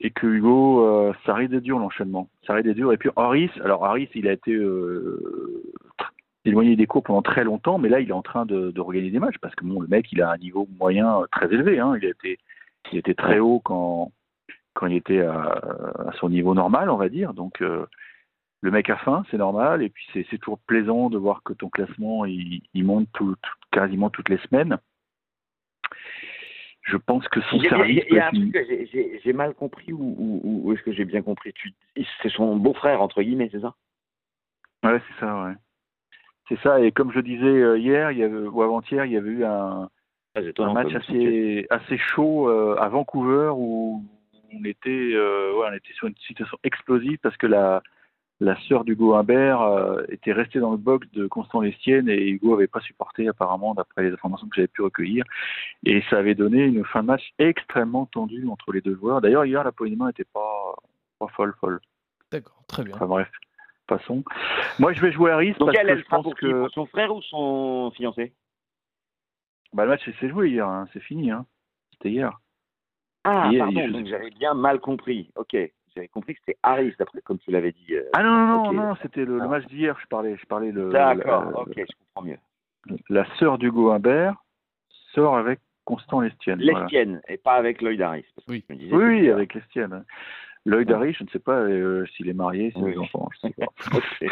et 0.00 0.10
que 0.10 0.26
Hugo, 0.26 0.86
euh, 0.86 1.12
ça 1.26 1.34
risque 1.34 1.50
d'être 1.50 1.64
dur 1.64 1.78
l'enchaînement. 1.78 2.30
Ça 2.46 2.60
dur. 2.62 2.92
Et 2.92 2.96
puis 2.96 3.10
Harris, 3.16 3.50
alors 3.64 3.84
Harris, 3.84 4.08
il 4.14 4.28
a 4.28 4.32
été 4.32 4.56
éloigné 6.48 6.76
des 6.76 6.86
cours 6.86 7.02
pendant 7.02 7.22
très 7.22 7.44
longtemps, 7.44 7.78
mais 7.78 7.88
là, 7.88 8.00
il 8.00 8.08
est 8.08 8.12
en 8.12 8.22
train 8.22 8.46
de, 8.46 8.70
de 8.70 8.80
regagner 8.80 9.10
des 9.10 9.18
matchs 9.18 9.38
parce 9.40 9.54
que 9.54 9.64
bon, 9.64 9.80
le 9.80 9.88
mec, 9.88 10.10
il 10.12 10.20
a 10.22 10.30
un 10.32 10.36
niveau 10.38 10.68
moyen 10.78 11.22
très 11.30 11.46
élevé. 11.46 11.78
Hein. 11.78 11.94
Il 12.00 12.06
a 12.06 12.10
été, 12.10 12.38
il 12.92 12.98
était 12.98 13.14
très 13.14 13.38
haut 13.38 13.60
quand 13.60 14.12
quand 14.74 14.86
il 14.86 14.96
était 14.96 15.22
à, 15.22 15.60
à 16.08 16.12
son 16.20 16.28
niveau 16.28 16.54
normal, 16.54 16.88
on 16.90 16.96
va 16.96 17.08
dire. 17.08 17.34
Donc 17.34 17.60
euh, 17.62 17.84
le 18.60 18.70
mec 18.70 18.88
a 18.90 18.96
faim, 18.96 19.24
c'est 19.30 19.38
normal. 19.38 19.82
Et 19.82 19.88
puis 19.88 20.04
c'est 20.12 20.38
toujours 20.38 20.58
plaisant 20.60 21.10
de 21.10 21.18
voir 21.18 21.42
que 21.42 21.52
ton 21.52 21.68
classement 21.68 22.24
il, 22.24 22.62
il 22.74 22.84
monte 22.84 23.08
tout, 23.12 23.34
tout- 23.42 23.52
quasiment 23.72 24.10
toutes 24.10 24.28
les 24.28 24.38
semaines. 24.38 24.78
Je 26.82 26.96
pense 26.96 27.28
que 27.28 27.40
son 27.42 27.58
service 27.60 28.04
il 28.08 28.16
y 28.16 28.18
a 28.20 28.28
un 28.28 28.30
truc 28.30 28.52
que 28.52 28.64
j'ai- 29.22 29.32
mal 29.34 29.54
compris 29.54 29.92
ou, 29.92 30.40
ou, 30.42 30.72
est-ce 30.72 30.82
que 30.82 30.92
j'ai 30.92 31.04
bien 31.04 31.20
compris? 31.22 31.52
C'est 32.22 32.30
son 32.30 32.56
beau-frère, 32.56 33.02
entre 33.02 33.22
guillemets, 33.22 33.50
c'est 33.52 33.60
ça? 33.60 33.74
Ouais, 34.84 34.98
c'est 35.06 35.20
ça, 35.20 35.44
ouais. 35.44 35.52
C'est 36.48 36.58
ça, 36.60 36.80
et 36.80 36.92
comme 36.92 37.12
je 37.12 37.20
disais 37.20 37.44
euh, 37.44 37.78
hier, 37.78 38.10
il 38.10 38.18
y 38.18 38.22
avait, 38.22 38.46
ou 38.46 38.62
avant-hier, 38.62 39.04
il 39.04 39.12
y 39.12 39.16
avait 39.16 39.30
eu 39.30 39.44
un, 39.44 39.88
Ah, 40.34 40.40
un 40.62 40.72
match 40.72 40.94
assez, 40.94 41.66
assez 41.70 41.98
chaud 41.98 42.48
euh, 42.48 42.76
à 42.78 42.88
Vancouver 42.88 43.50
où 43.54 44.04
on 44.52 44.64
était, 44.64 45.12
euh, 45.14 45.52
ouais, 45.54 45.66
on 45.70 45.74
était 45.74 45.92
sur 45.94 46.06
une 46.06 46.16
situation 46.26 46.56
explosive 46.62 47.18
parce 47.22 47.36
que 47.36 47.46
la, 47.46 47.82
la 48.40 48.58
sœur 48.62 48.84
d'Hugo 48.84 49.14
Humbert 49.14 49.60
euh, 49.62 50.04
était 50.10 50.32
restée 50.32 50.60
dans 50.60 50.70
le 50.70 50.76
box 50.76 51.10
de 51.12 51.26
Constant 51.26 51.60
Lestienne 51.60 52.08
et 52.08 52.28
Hugo 52.28 52.54
avait 52.54 52.68
pas 52.68 52.80
supporté 52.80 53.28
apparemment 53.28 53.74
d'après 53.74 54.04
les 54.04 54.12
informations 54.12 54.48
que 54.48 54.56
j'avais 54.56 54.68
pu 54.68 54.82
recueillir 54.82 55.24
et 55.84 56.02
ça 56.08 56.18
avait 56.18 56.34
donné 56.34 56.64
une 56.64 56.84
fin 56.84 57.02
de 57.02 57.08
match 57.08 57.32
extrêmement 57.38 58.06
tendue 58.06 58.46
entre 58.48 58.72
les 58.72 58.80
deux 58.80 58.94
joueurs. 58.94 59.20
D'ailleurs 59.20 59.44
hier 59.44 59.64
la 59.64 59.72
poignée 59.72 59.96
de 59.96 59.98
main 59.98 60.06
n'était 60.06 60.24
pas, 60.24 60.76
pas 61.18 61.28
folle 61.28 61.54
folle. 61.60 61.80
D'accord, 62.30 62.62
très 62.68 62.84
bien. 62.84 62.94
Enfin 62.94 63.06
bref, 63.06 63.28
passons. 63.88 64.22
Moi 64.78 64.92
je 64.92 65.00
vais 65.00 65.10
jouer 65.10 65.32
Harris 65.32 65.54
Donc 65.58 65.72
parce 65.72 65.78
elle, 65.80 65.96
que 65.96 65.98
je 66.02 66.04
pense 66.08 66.22
pour 66.22 66.34
que 66.36 66.60
Pour 66.60 66.70
son 66.70 66.86
frère 66.86 67.12
ou 67.14 67.20
son 67.22 67.90
fiancé? 67.96 68.32
Bah, 69.72 69.84
le 69.84 69.90
match 69.90 70.08
s'est 70.20 70.28
joué 70.28 70.50
hier, 70.50 70.66
hein, 70.66 70.86
c'est 70.92 71.00
fini, 71.00 71.30
hein. 71.30 71.44
c'était 71.92 72.10
hier. 72.10 72.38
Ah, 73.24 73.50
pardon, 73.58 73.88
donc 73.88 74.06
j'avais 74.06 74.30
bien 74.30 74.54
mal 74.54 74.80
compris. 74.80 75.30
Ok, 75.36 75.54
j'avais 75.94 76.08
compris 76.08 76.34
que 76.34 76.40
c'était 76.46 76.58
Harris, 76.62 76.94
d'après 76.98 77.20
comme 77.20 77.38
tu 77.38 77.50
l'avais 77.50 77.72
dit. 77.72 77.94
euh. 77.94 78.04
Ah 78.14 78.22
non, 78.22 78.46
non, 78.46 78.72
non, 78.72 78.94
c'était 79.02 79.24
le, 79.26 79.38
le 79.38 79.48
match 79.48 79.66
d'hier, 79.66 79.98
je 80.00 80.06
parlais. 80.06 80.36
Je 80.38 80.46
parlais 80.46 80.70
le, 80.72 80.88
D'accord, 80.88 81.44
la, 81.50 81.58
ok, 81.60 81.72
je 81.76 81.82
comprends 82.14 82.22
mieux. 82.30 82.38
la 83.10 83.26
sœur 83.36 83.58
d'Hugo 83.58 83.90
Humbert 83.90 84.36
sort 85.12 85.36
avec 85.36 85.60
Constant 85.84 86.20
Lestienne. 86.20 86.62
voilà. 86.62 86.80
Lestienne, 86.80 87.20
et 87.28 87.36
pas 87.36 87.54
avec 87.54 87.82
Lloyd 87.82 88.00
Harris. 88.00 88.24
parce 88.34 88.46
que 88.46 88.52
Oui. 88.52 88.64
je 88.68 88.74
me 88.74 88.78
disais 88.78 88.94
Oui, 88.94 89.28
avec 89.30 89.52
Lestienne. 89.54 90.04
Lloyd 90.68 90.90
Harris, 90.92 91.14
je 91.18 91.24
ne 91.24 91.28
sais 91.30 91.38
pas 91.38 91.60
euh, 91.60 92.04
s'il 92.16 92.28
est 92.28 92.32
marié, 92.34 92.70
s'il 92.72 92.82
a 92.82 92.84
Oui. 92.86 92.92
des 92.92 92.98
enfants, 92.98 93.28
je 93.34 93.48
sais 93.48 93.54
pas. 93.54 93.66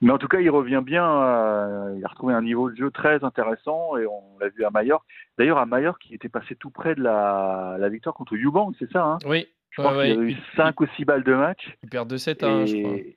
Mais 0.00 0.10
en 0.10 0.18
tout 0.18 0.28
cas, 0.28 0.40
il 0.40 0.48
revient 0.50 0.82
bien. 0.84 1.04
euh, 1.22 1.94
il 1.98 2.04
a 2.04 2.08
retrouvé 2.08 2.34
un 2.34 2.42
niveau 2.42 2.70
de 2.70 2.76
jeu 2.76 2.90
très 2.90 3.22
intéressant 3.24 3.96
et 3.98 4.06
on 4.06 4.38
l'a 4.40 4.48
vu 4.48 4.64
à 4.64 4.70
Majorque. 4.70 5.04
D'ailleurs, 5.38 5.58
à 5.58 5.66
Majorque, 5.66 6.08
il 6.10 6.14
était 6.14 6.28
passé 6.28 6.54
tout 6.56 6.70
près 6.70 6.94
de 6.94 7.02
la, 7.02 7.76
la 7.78 7.88
victoire 7.88 8.14
contre 8.14 8.34
Eubank, 8.36 8.74
c'est 8.78 8.90
ça 8.90 9.04
hein? 9.04 9.18
Oui, 9.26 9.46
Je 9.70 9.82
ouais, 9.82 9.88
pense 9.88 9.96
ouais, 9.98 10.08
qu'il 10.10 10.18
avait 10.18 10.26
eu 10.28 10.30
il, 10.32 10.56
5 10.56 10.80
ou 10.80 10.86
6 10.96 11.04
balles 11.04 11.24
de 11.24 11.34
match. 11.34 11.76
il 11.82 11.88
perd 11.90 12.12
2-7 12.12 12.44
hein, 12.44 12.66
je 12.66 12.82
crois. 12.82 12.96
Et, 12.96 13.16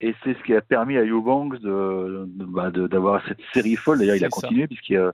et 0.00 0.14
c'est 0.22 0.34
ce 0.34 0.42
qui 0.44 0.54
a 0.54 0.60
permis 0.60 0.96
à 0.98 1.02
Eubanks 1.04 1.58
de, 1.60 2.24
de- 2.28 2.44
bah, 2.44 2.70
de- 2.70 2.86
d'avoir 2.86 3.22
cette 3.26 3.40
série 3.52 3.76
folle. 3.76 3.98
D'ailleurs, 3.98 4.16
il 4.16 4.24
a 4.24 4.30
ça. 4.30 4.40
continué 4.40 4.66
puisqu'il 4.66 4.96
a, 4.98 5.12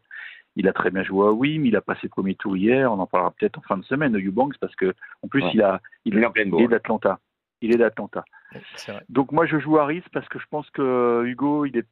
il 0.57 0.69
a 0.69 0.73
très 0.73 0.91
bien 0.91 1.02
joué 1.02 1.26
à 1.26 1.32
Wim. 1.32 1.65
Il 1.67 1.76
a 1.76 1.80
passé 1.80 2.00
le 2.04 2.08
premier 2.08 2.34
tour 2.34 2.56
hier. 2.56 2.91
On 2.93 2.99
en 2.99 3.06
parlera 3.06 3.30
peut-être 3.32 3.58
en 3.58 3.63
fin 3.63 3.76
de 3.78 3.84
semaine 3.84 4.13
de 4.13 4.19
Eubanks 4.21 4.58
parce 4.60 4.75
que 4.76 4.95
en 5.23 5.28
plus 5.28 5.43
Ouais. 5.43 5.50
il 5.54 5.63
a 5.63 5.80
il, 6.04 6.15
Il 6.15 6.25
est 6.25 6.30
pleine 6.30 6.50
il 6.58 6.65
est 6.65 6.69
d'Atlanta. 6.69 7.19
Il 7.63 7.73
est 7.75 7.78
d'Atlanta. 7.78 8.25
Donc 9.08 9.32
moi 9.32 9.47
je 9.47 9.58
joue 9.58 9.78
Harris 9.78 10.02
parce 10.13 10.28
que 10.28 10.39
je 10.39 10.47
pense 10.50 10.69
que 10.71 11.23
Hugo 11.26 11.65
il 11.67 11.76
est 11.76 11.86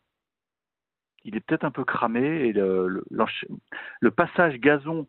il 1.24 1.36
est 1.36 1.40
peut-être 1.40 1.64
un 1.64 1.70
peu 1.70 1.84
cramé 1.84 2.48
et 2.48 2.52
le, 2.52 2.88
le, 2.88 3.04
l'encha- 3.10 3.46
le 4.00 4.10
passage 4.10 4.56
gazon 4.58 5.06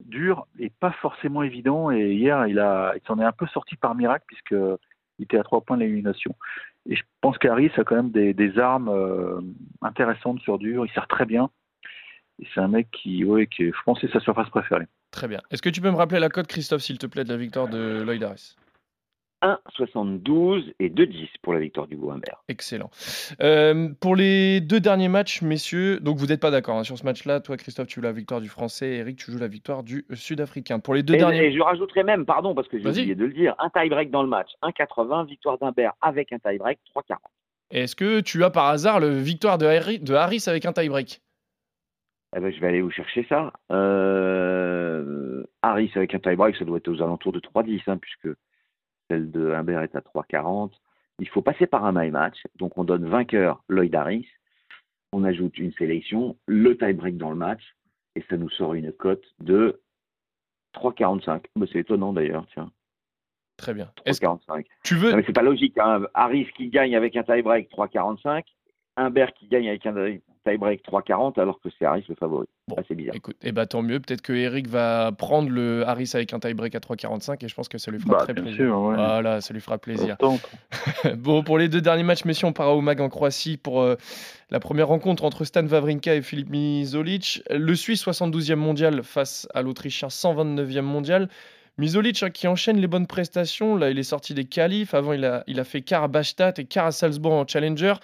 dur 0.00 0.46
est 0.58 0.72
pas 0.78 0.92
forcément 0.92 1.42
évident 1.42 1.90
et 1.90 2.12
hier 2.12 2.46
il 2.46 2.58
a 2.58 2.94
il 2.96 3.02
s'en 3.06 3.18
est 3.18 3.24
un 3.24 3.32
peu 3.32 3.46
sorti 3.48 3.76
par 3.76 3.94
miracle 3.94 4.24
puisque 4.26 4.52
il 5.18 5.24
était 5.24 5.38
à 5.38 5.42
trois 5.42 5.60
points 5.60 5.76
de 5.76 5.82
l'élimination 5.82 6.34
et 6.88 6.96
je 6.96 7.02
pense 7.20 7.36
qu'Harris 7.36 7.70
a 7.76 7.84
quand 7.84 7.96
même 7.96 8.10
des, 8.10 8.32
des 8.32 8.58
armes 8.58 8.88
euh, 8.88 9.40
intéressantes 9.82 10.40
sur 10.40 10.58
dur 10.58 10.86
il 10.86 10.92
sert 10.92 11.06
très 11.08 11.26
bien 11.26 11.50
et 12.40 12.46
c'est 12.54 12.60
un 12.60 12.68
mec 12.68 12.88
qui 12.90 13.24
ouais 13.24 13.46
qui 13.46 13.64
est- 13.64 13.72
je 13.72 13.82
pense 13.84 14.00
que 14.00 14.06
c'est 14.06 14.12
sa 14.12 14.20
surface 14.20 14.48
préférée 14.50 14.86
Très 15.10 15.26
bien. 15.28 15.40
Est-ce 15.50 15.60
que 15.62 15.68
tu 15.70 15.80
peux 15.80 15.90
me 15.90 15.96
rappeler 15.96 16.20
la 16.20 16.28
cote, 16.28 16.46
Christophe, 16.46 16.82
s'il 16.82 16.98
te 16.98 17.06
plaît, 17.06 17.24
de 17.24 17.30
la 17.30 17.36
victoire 17.36 17.68
de 17.68 18.02
Lloyd 18.02 18.22
Harris 18.22 18.54
1,72 19.42 20.72
et 20.78 20.88
2,10 20.90 21.28
pour 21.42 21.54
la 21.54 21.60
victoire 21.60 21.86
du 21.86 21.96
Humbert. 21.96 22.42
Excellent. 22.48 22.90
Euh, 23.40 23.88
pour 24.00 24.14
les 24.14 24.60
deux 24.60 24.80
derniers 24.80 25.08
matchs, 25.08 25.40
messieurs, 25.42 25.98
donc 26.00 26.18
vous 26.18 26.26
n'êtes 26.26 26.40
pas 26.40 26.50
d'accord 26.50 26.76
hein, 26.76 26.84
sur 26.84 26.98
ce 26.98 27.04
match-là. 27.04 27.40
Toi, 27.40 27.56
Christophe, 27.56 27.86
tu 27.86 27.96
joues 27.96 28.04
la 28.04 28.12
victoire 28.12 28.40
du 28.40 28.48
Français. 28.48 28.96
Eric, 28.96 29.16
tu 29.16 29.32
joues 29.32 29.38
la 29.38 29.48
victoire 29.48 29.82
du 29.82 30.04
Sud-Africain. 30.12 30.78
Pour 30.78 30.94
les 30.94 31.02
deux 31.02 31.14
Et, 31.14 31.18
derniers. 31.18 31.46
et 31.46 31.52
je 31.56 31.60
rajouterai 31.60 32.02
même, 32.02 32.26
pardon, 32.26 32.54
parce 32.54 32.68
que 32.68 32.78
j'ai 32.78 32.86
oublié 32.88 33.14
de 33.14 33.24
le 33.24 33.32
dire, 33.32 33.54
un 33.58 33.70
tie-break 33.70 34.10
dans 34.10 34.22
le 34.22 34.28
match. 34.28 34.48
1,80, 34.62 35.24
victoire 35.26 35.58
d'Humbert 35.58 35.92
avec 36.02 36.32
un 36.32 36.38
tie-break, 36.38 36.78
3,40. 36.94 37.16
Est-ce 37.70 37.96
que 37.96 38.20
tu 38.20 38.44
as 38.44 38.50
par 38.50 38.66
hasard 38.66 39.00
le 39.00 39.08
victoire 39.16 39.56
de 39.56 39.64
Harris 40.14 40.44
avec 40.48 40.66
un 40.66 40.72
tie-break? 40.72 41.22
Eh 42.36 42.40
ben, 42.40 42.52
je 42.52 42.60
vais 42.60 42.68
aller 42.68 42.80
vous 42.80 42.90
chercher 42.90 43.26
ça. 43.28 43.52
Euh, 43.72 45.44
Harris 45.62 45.90
avec 45.96 46.14
un 46.14 46.20
tie-break, 46.20 46.56
ça 46.56 46.64
doit 46.64 46.78
être 46.78 46.88
aux 46.88 47.02
alentours 47.02 47.32
de 47.32 47.40
3,10, 47.40 47.82
hein, 47.88 47.98
puisque 47.98 48.28
celle 49.08 49.30
de 49.30 49.50
Humbert 49.50 49.82
est 49.82 49.96
à 49.96 50.00
3,40. 50.00 50.72
Il 51.18 51.28
faut 51.28 51.42
passer 51.42 51.66
par 51.66 51.84
un 51.84 51.92
my 51.92 52.10
match, 52.10 52.38
donc 52.56 52.78
on 52.78 52.84
donne 52.84 53.08
vainqueur 53.08 53.64
Lloyd 53.68 53.94
Harris. 53.94 54.28
On 55.12 55.24
ajoute 55.24 55.58
une 55.58 55.72
sélection, 55.72 56.38
le 56.46 56.76
tie-break 56.78 57.16
dans 57.16 57.30
le 57.30 57.36
match, 57.36 57.62
et 58.14 58.24
ça 58.30 58.36
nous 58.36 58.50
sort 58.50 58.74
une 58.74 58.92
cote 58.92 59.24
de 59.40 59.82
3,45. 60.74 61.46
Bah, 61.56 61.66
c'est 61.72 61.80
étonnant 61.80 62.12
d'ailleurs, 62.12 62.46
tiens. 62.52 62.70
Très 63.56 63.74
bien. 63.74 63.92
Est-ce 64.06 64.20
que 64.20 64.26
3,45. 64.26 64.66
tu 64.84 64.94
veux 64.94 65.10
Non, 65.10 65.16
mais 65.16 65.24
c'est 65.26 65.34
pas 65.34 65.42
logique. 65.42 65.76
Hein. 65.78 66.06
Harris 66.14 66.48
qui 66.56 66.68
gagne 66.68 66.96
avec 66.96 67.16
un 67.16 67.24
tie-break 67.24 67.70
3,45, 67.70 68.44
Humbert 68.96 69.32
qui 69.34 69.48
gagne 69.48 69.68
avec 69.68 69.84
un 69.84 69.92
tie-break 70.44 70.82
3,40, 70.84 71.40
alors 71.40 71.60
que 71.60 71.68
c'est 71.78 71.84
Harris 71.84 72.04
le 72.08 72.14
favori. 72.14 72.46
Bon, 72.68 72.76
c'est 72.86 72.94
bizarre. 72.94 73.14
Écoute, 73.14 73.36
eh 73.42 73.52
ben, 73.52 73.66
tant 73.66 73.82
mieux. 73.82 74.00
Peut-être 74.00 74.22
que 74.22 74.32
Eric 74.32 74.68
va 74.68 75.12
prendre 75.12 75.50
le 75.50 75.86
Harris 75.86 76.10
avec 76.14 76.32
un 76.32 76.38
tie-break 76.38 76.74
à 76.74 76.78
3,45 76.78 77.44
et 77.44 77.48
je 77.48 77.54
pense 77.54 77.68
que 77.68 77.78
ça 77.78 77.90
lui 77.90 77.98
fera 77.98 78.18
bah 78.18 78.24
très 78.24 78.34
plaisir. 78.34 78.54
sûr 78.54 78.80
ouais. 78.80 78.94
Voilà, 78.94 79.40
ça 79.40 79.52
lui 79.52 79.60
fera 79.60 79.78
plaisir. 79.78 80.16
Bon, 81.18 81.42
pour 81.42 81.58
les 81.58 81.68
deux 81.68 81.80
derniers 81.80 82.02
matchs, 82.02 82.24
messieurs, 82.24 82.46
on 82.46 82.52
part 82.52 82.74
au 82.76 82.80
MAG 82.80 83.00
en 83.00 83.08
Croatie 83.08 83.56
pour 83.56 83.80
euh, 83.80 83.96
la 84.50 84.60
première 84.60 84.88
rencontre 84.88 85.24
entre 85.24 85.44
Stan 85.44 85.66
Wawrinka 85.66 86.14
et 86.14 86.22
Filip 86.22 86.48
Mizolic. 86.50 87.42
Le 87.50 87.74
Suisse, 87.74 88.04
72e 88.04 88.54
mondial 88.54 89.02
face 89.02 89.48
à 89.54 89.62
l'Autrichien, 89.62 90.08
129e 90.08 90.80
mondial. 90.82 91.28
Mizolic 91.78 92.22
hein, 92.22 92.30
qui 92.30 92.46
enchaîne 92.48 92.78
les 92.78 92.86
bonnes 92.86 93.06
prestations. 93.06 93.76
Là, 93.76 93.90
il 93.90 93.98
est 93.98 94.04
sorti 94.04 94.34
des 94.34 94.44
qualifs. 94.44 94.94
Avant, 94.94 95.12
il 95.12 95.24
a, 95.24 95.44
il 95.46 95.58
a 95.60 95.64
fait 95.64 95.80
quart 95.80 96.04
à 96.04 96.08
Bastad 96.08 96.58
et 96.58 96.64
quart 96.64 96.86
à 96.86 96.92
Salzbourg 96.92 97.32
en 97.32 97.46
Challenger. 97.46 97.94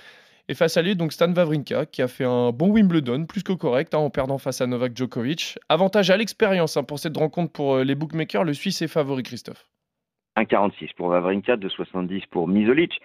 Et 0.48 0.54
face 0.54 0.76
à 0.76 0.82
lui, 0.82 0.94
donc 0.94 1.12
Stan 1.12 1.32
Wawrinka, 1.32 1.86
qui 1.86 2.02
a 2.02 2.08
fait 2.08 2.24
un 2.24 2.52
bon 2.52 2.70
Wimbledon, 2.70 3.26
plus 3.26 3.42
que 3.42 3.52
correct, 3.52 3.94
hein, 3.94 3.98
en 3.98 4.10
perdant 4.10 4.38
face 4.38 4.60
à 4.60 4.66
Novak 4.66 4.96
Djokovic. 4.96 5.58
Avantage 5.68 6.10
à 6.10 6.16
l'expérience 6.16 6.76
hein, 6.76 6.84
pour 6.84 7.00
cette 7.00 7.16
rencontre 7.16 7.52
pour 7.52 7.74
euh, 7.74 7.84
les 7.84 7.96
bookmakers. 7.96 8.44
Le 8.44 8.54
Suisse 8.54 8.80
est 8.80 8.88
favori, 8.88 9.24
Christophe. 9.24 9.66
1,46 10.36 10.94
pour 10.94 11.08
Wawrinka, 11.08 11.56
2,70 11.56 12.24
pour 12.30 12.46
Mizolic, 12.46 13.00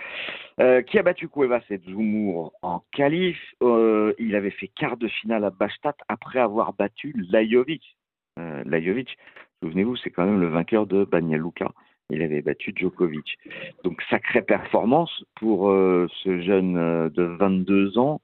euh, 0.60 0.82
qui 0.82 1.00
a 1.00 1.04
battu 1.04 1.30
Cuevas 1.30 1.62
et 1.70 1.80
Zoumour 1.90 2.54
en 2.62 2.84
qualif? 2.92 3.38
Euh, 3.64 4.14
il 4.20 4.36
avait 4.36 4.52
fait 4.52 4.68
quart 4.68 4.98
de 4.98 5.08
finale 5.08 5.46
à 5.46 5.50
Bastad 5.50 5.96
après 6.08 6.40
avoir 6.40 6.74
battu 6.74 7.14
Lajovic. 7.30 7.98
Euh, 8.40 8.64
Lajovic, 8.66 9.18
souvenez-vous, 9.64 9.96
c'est 9.96 10.10
quand 10.10 10.26
même 10.26 10.42
le 10.42 10.50
vainqueur 10.50 10.86
de 10.86 11.06
Banja 11.06 11.38
Luka. 11.38 11.72
Il 12.12 12.22
avait 12.22 12.42
battu 12.42 12.74
Djokovic. 12.76 13.38
Donc 13.84 14.02
sacrée 14.10 14.42
performance 14.42 15.24
pour 15.36 15.70
euh, 15.70 16.08
ce 16.24 16.42
jeune 16.42 16.78
euh, 16.78 17.10
de 17.10 17.24
22 17.24 17.98
ans 17.98 18.22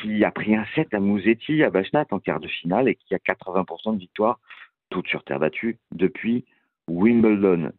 qui 0.00 0.24
a 0.24 0.30
pris 0.30 0.54
un 0.54 0.64
set 0.74 0.94
à 0.94 1.00
Mouzetti 1.00 1.62
à 1.62 1.70
Bastad 1.70 2.06
en 2.10 2.20
quart 2.20 2.40
de 2.40 2.48
finale 2.48 2.88
et 2.88 2.94
qui 2.94 3.14
a 3.14 3.18
80% 3.18 3.94
de 3.94 3.98
victoire, 3.98 4.38
toutes 4.90 5.08
sur 5.08 5.24
terre 5.24 5.40
battue, 5.40 5.78
depuis 5.92 6.44
Wimbledon. 6.88 7.72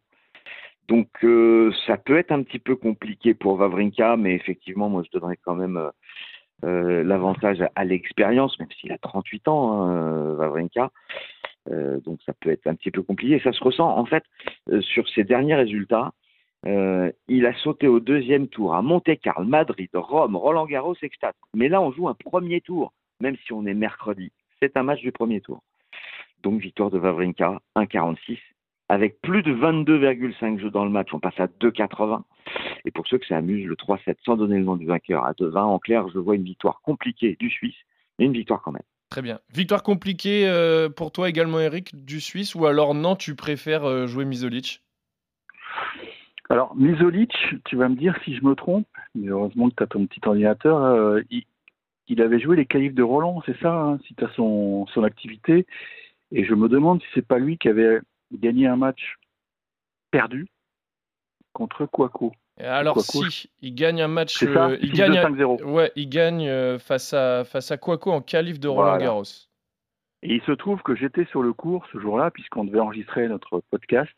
Donc 0.88 1.08
euh, 1.24 1.72
ça 1.86 1.96
peut 1.96 2.18
être 2.18 2.32
un 2.32 2.42
petit 2.42 2.58
peu 2.58 2.76
compliqué 2.76 3.34
pour 3.34 3.56
Vavrinka, 3.56 4.16
mais 4.16 4.34
effectivement, 4.34 4.88
moi 4.88 5.02
je 5.04 5.10
donnerais 5.16 5.38
quand 5.42 5.54
même 5.54 5.90
l'avantage 6.62 7.64
à, 7.76 7.84
l'expérience, 7.84 8.58
même 8.58 8.68
s'il 8.80 8.90
a 8.90 8.98
38 8.98 9.46
ans, 9.46 9.82
hein. 9.82 10.36
Euh, 11.70 12.00
donc 12.00 12.20
ça 12.24 12.32
peut 12.32 12.50
être 12.50 12.66
un 12.66 12.74
petit 12.74 12.90
peu 12.90 13.02
compliqué. 13.02 13.40
Ça 13.40 13.52
se 13.52 13.62
ressent 13.62 13.88
en 13.88 14.04
fait 14.04 14.24
euh, 14.70 14.80
sur 14.80 15.08
ses 15.08 15.24
derniers 15.24 15.54
résultats. 15.54 16.12
Euh, 16.66 17.12
il 17.28 17.46
a 17.46 17.54
sauté 17.54 17.86
au 17.86 18.00
deuxième 18.00 18.48
tour 18.48 18.74
à 18.74 18.82
Monte-Carlo, 18.82 19.46
Madrid, 19.46 19.90
Rome, 19.94 20.36
Roland 20.36 20.66
Garros, 20.66 20.94
Sextat. 20.96 21.32
Mais 21.54 21.68
là, 21.68 21.80
on 21.80 21.92
joue 21.92 22.08
un 22.08 22.14
premier 22.14 22.60
tour, 22.60 22.92
même 23.20 23.36
si 23.44 23.52
on 23.52 23.64
est 23.66 23.74
mercredi. 23.74 24.32
C'est 24.60 24.76
un 24.76 24.82
match 24.82 25.00
du 25.00 25.12
premier 25.12 25.40
tour. 25.40 25.62
Donc 26.42 26.60
victoire 26.60 26.90
de 26.90 26.98
Vavrinka, 26.98 27.60
1,46. 27.76 28.38
Avec 28.88 29.20
plus 29.20 29.42
de 29.42 29.52
22,5 29.52 30.58
jeux 30.58 30.70
dans 30.70 30.84
le 30.84 30.90
match, 30.90 31.08
on 31.12 31.20
passe 31.20 31.38
à 31.38 31.46
2,80. 31.46 32.22
Et 32.86 32.90
pour 32.90 33.06
ceux 33.06 33.18
que 33.18 33.26
ça 33.26 33.36
amuse, 33.36 33.66
le 33.66 33.74
3-7, 33.74 34.16
sans 34.24 34.36
donner 34.36 34.56
le 34.56 34.64
nom 34.64 34.76
du 34.76 34.86
vainqueur, 34.86 35.24
à 35.24 35.32
2,20. 35.32 35.58
En 35.58 35.78
clair, 35.78 36.08
je 36.08 36.18
vois 36.18 36.36
une 36.36 36.44
victoire 36.44 36.80
compliquée 36.82 37.36
du 37.38 37.50
Suisse, 37.50 37.76
mais 38.18 38.24
une 38.24 38.32
victoire 38.32 38.62
quand 38.62 38.72
même. 38.72 38.82
Très 39.18 39.22
bien. 39.24 39.40
Victoire 39.52 39.82
compliquée 39.82 40.48
euh, 40.48 40.88
pour 40.88 41.10
toi 41.10 41.28
également, 41.28 41.58
Eric, 41.58 42.04
du 42.04 42.20
Suisse, 42.20 42.54
ou 42.54 42.66
alors 42.66 42.94
non, 42.94 43.16
tu 43.16 43.34
préfères 43.34 43.82
euh, 43.82 44.06
jouer 44.06 44.24
Misolic 44.24 44.84
Alors, 46.48 46.76
Misolic, 46.76 47.32
tu 47.64 47.74
vas 47.74 47.88
me 47.88 47.96
dire 47.96 48.16
si 48.24 48.36
je 48.36 48.44
me 48.44 48.54
trompe, 48.54 48.86
mais 49.16 49.26
heureusement 49.26 49.70
que 49.70 49.74
tu 49.74 49.82
as 49.82 49.88
ton 49.88 50.06
petit 50.06 50.20
ordinateur. 50.24 50.78
euh, 50.84 51.20
il, 52.06 52.22
avait 52.22 52.38
joué 52.38 52.54
les 52.56 52.66
qualifs 52.66 52.94
de 52.94 53.02
Roland, 53.02 53.42
c'est 53.44 53.58
ça, 53.58 53.74
hein, 53.74 53.98
si 54.06 54.14
tu 54.14 54.24
as 54.24 54.30
son, 54.36 54.86
son 54.94 55.02
activité. 55.02 55.66
Et 56.30 56.44
je 56.44 56.54
me 56.54 56.68
demande 56.68 57.02
si 57.02 57.08
c'est 57.12 57.26
pas 57.26 57.40
lui 57.40 57.58
qui 57.58 57.66
avait 57.68 57.98
gagné 58.30 58.68
un 58.68 58.76
match 58.76 59.16
perdu 60.12 60.46
contre 61.54 61.86
Quaco. 61.86 62.30
Alors 62.60 62.94
Quaco, 62.94 63.24
si, 63.30 63.50
il 63.62 63.74
gagne 63.74 64.02
un 64.02 64.08
match, 64.08 64.38
ça 64.38 64.68
euh, 64.68 64.78
il 64.80 64.92
6-2, 64.92 64.96
gagne, 64.96 65.12
5-0. 65.36 65.62
ouais, 65.64 65.92
il 65.96 66.08
gagne 66.08 66.48
euh, 66.48 66.78
face 66.78 67.12
à 67.12 67.44
face 67.44 67.70
à 67.70 67.76
Quaco 67.76 68.10
en 68.10 68.20
qualif 68.20 68.58
de 68.58 68.68
Roland 68.68 68.90
Voilà. 68.90 69.04
Garros. 69.04 69.24
Et 70.22 70.34
il 70.34 70.42
se 70.42 70.52
trouve 70.52 70.82
que 70.82 70.96
j'étais 70.96 71.24
sur 71.26 71.42
le 71.42 71.52
cours 71.52 71.86
ce 71.92 71.98
jour-là, 72.00 72.30
puisqu'on 72.32 72.64
devait 72.64 72.80
enregistrer 72.80 73.28
notre 73.28 73.62
podcast. 73.70 74.12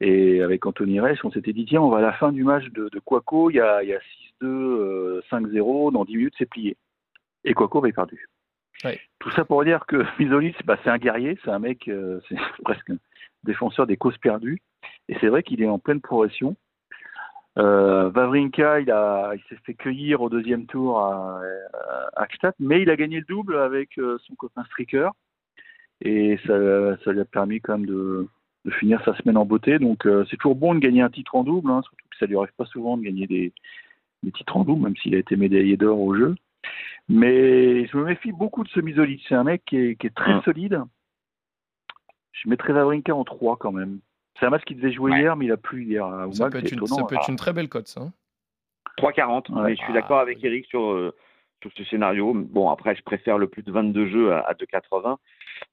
Et 0.00 0.42
avec 0.42 0.66
Anthony 0.66 1.00
Reich, 1.00 1.24
on 1.24 1.30
s'était 1.30 1.52
dit, 1.52 1.64
tiens, 1.64 1.80
on 1.80 1.88
va 1.88 1.98
à 1.98 2.02
la 2.02 2.12
fin 2.12 2.32
du 2.32 2.42
match 2.44 2.64
de, 2.72 2.88
de 2.92 2.98
Quaco, 2.98 3.50
il 3.50 3.56
y 3.56 3.60
a, 3.60 3.82
il 3.82 3.88
y 3.88 3.94
a 3.94 3.98
6-2, 3.98 4.44
euh, 4.44 5.22
5-0, 5.30 5.92
dans 5.92 6.04
10 6.04 6.16
minutes, 6.16 6.34
c'est 6.36 6.50
plié. 6.50 6.76
Et 7.44 7.54
Quaco 7.54 7.78
avait 7.78 7.92
perdu. 7.92 8.28
Ouais. 8.84 9.00
Tout 9.20 9.30
ça 9.30 9.44
pour 9.44 9.64
dire 9.64 9.86
que 9.86 10.04
Misolic, 10.18 10.56
bah, 10.66 10.76
c'est 10.82 10.90
un 10.90 10.98
guerrier, 10.98 11.38
c'est 11.44 11.50
un 11.50 11.60
mec, 11.60 11.88
euh, 11.88 12.20
c'est 12.28 12.36
presque 12.62 12.90
un 12.90 12.98
défenseur 13.44 13.86
des 13.86 13.96
causes 13.96 14.18
perdues. 14.18 14.60
Et 15.08 15.16
c'est 15.20 15.28
vrai 15.28 15.42
qu'il 15.42 15.62
est 15.62 15.68
en 15.68 15.78
pleine 15.78 16.00
progression. 16.00 16.56
Euh, 17.58 18.10
Vavrinka, 18.10 18.80
il, 18.80 18.90
a, 18.90 19.32
il 19.34 19.40
s'est 19.48 19.60
fait 19.64 19.74
cueillir 19.74 20.20
au 20.20 20.28
deuxième 20.28 20.66
tour 20.66 21.00
à, 21.00 21.40
à 22.14 22.26
mais 22.60 22.82
il 22.82 22.90
a 22.90 22.96
gagné 22.96 23.18
le 23.20 23.24
double 23.26 23.56
avec 23.56 23.98
euh, 23.98 24.18
son 24.26 24.34
copain 24.34 24.64
Stricker. 24.64 25.10
Et 26.02 26.38
ça, 26.46 26.96
ça 27.04 27.12
lui 27.12 27.20
a 27.20 27.24
permis 27.24 27.60
quand 27.60 27.78
même 27.78 27.86
de, 27.86 28.28
de 28.66 28.70
finir 28.72 29.02
sa 29.04 29.14
semaine 29.16 29.38
en 29.38 29.46
beauté. 29.46 29.78
Donc 29.78 30.06
euh, 30.06 30.26
c'est 30.30 30.36
toujours 30.36 30.56
bon 30.56 30.74
de 30.74 30.80
gagner 30.80 31.00
un 31.00 31.08
titre 31.08 31.34
en 31.34 31.44
double, 31.44 31.70
hein, 31.70 31.80
surtout 31.82 32.04
que 32.10 32.16
ça 32.18 32.26
lui 32.26 32.36
arrive 32.36 32.52
pas 32.56 32.66
souvent 32.66 32.98
de 32.98 33.02
gagner 33.02 33.26
des, 33.26 33.52
des 34.22 34.32
titres 34.32 34.56
en 34.56 34.64
double, 34.64 34.82
même 34.82 34.96
s'il 34.96 35.14
a 35.14 35.18
été 35.18 35.36
médaillé 35.36 35.76
d'or 35.78 35.98
au 35.98 36.14
jeu. 36.14 36.34
Mais 37.08 37.86
je 37.86 37.96
me 37.96 38.04
méfie 38.04 38.32
beaucoup 38.32 38.64
de 38.64 38.68
ce 38.68 38.80
Misolic. 38.80 39.24
C'est 39.28 39.34
un 39.36 39.44
mec 39.44 39.62
qui 39.64 39.76
est, 39.78 39.96
qui 39.96 40.08
est 40.08 40.14
très 40.14 40.34
Mm. 40.34 40.42
solide. 40.42 40.82
Je 42.32 42.48
mettrais 42.50 42.74
Vavrinka 42.74 43.14
en 43.14 43.24
3 43.24 43.56
quand 43.56 43.72
même. 43.72 44.00
C'est 44.38 44.46
un 44.46 44.50
match 44.50 44.64
qui 44.64 44.74
devait 44.74 44.92
jouer 44.92 45.12
Ouais. 45.12 45.20
hier, 45.20 45.36
mais 45.36 45.46
il 45.46 45.52
a 45.52 45.56
plu 45.56 45.84
hier 45.84 46.04
à 46.04 46.30
Ça 46.32 46.50
peut 46.50 46.58
être 46.58 46.70
une, 46.72 46.78
étonnant. 46.78 46.96
ça 46.96 47.04
peut 47.04 47.14
être 47.14 47.28
une 47.30 47.36
très 47.36 47.52
belle 47.52 47.68
cote, 47.68 47.88
ça. 47.88 48.00
hein. 48.02 48.12
3,40. 48.98 49.50
Ouais. 49.52 49.62
Mais 49.70 49.76
je 49.76 49.82
suis 49.82 49.92
d'accord 49.92 50.18
avec 50.20 50.42
Eric 50.44 50.66
sur, 50.66 50.80
sur 51.62 51.70
ce 51.76 51.84
scénario. 51.84 52.32
Bon, 52.34 52.70
après, 52.70 52.94
je 52.94 53.02
préfère 53.02 53.38
le 53.38 53.48
plus 53.48 53.62
de 53.62 53.72
22 53.72 54.08
jeux 54.08 54.32
à, 54.32 54.40
à 54.40 54.54
2,80 54.54 55.16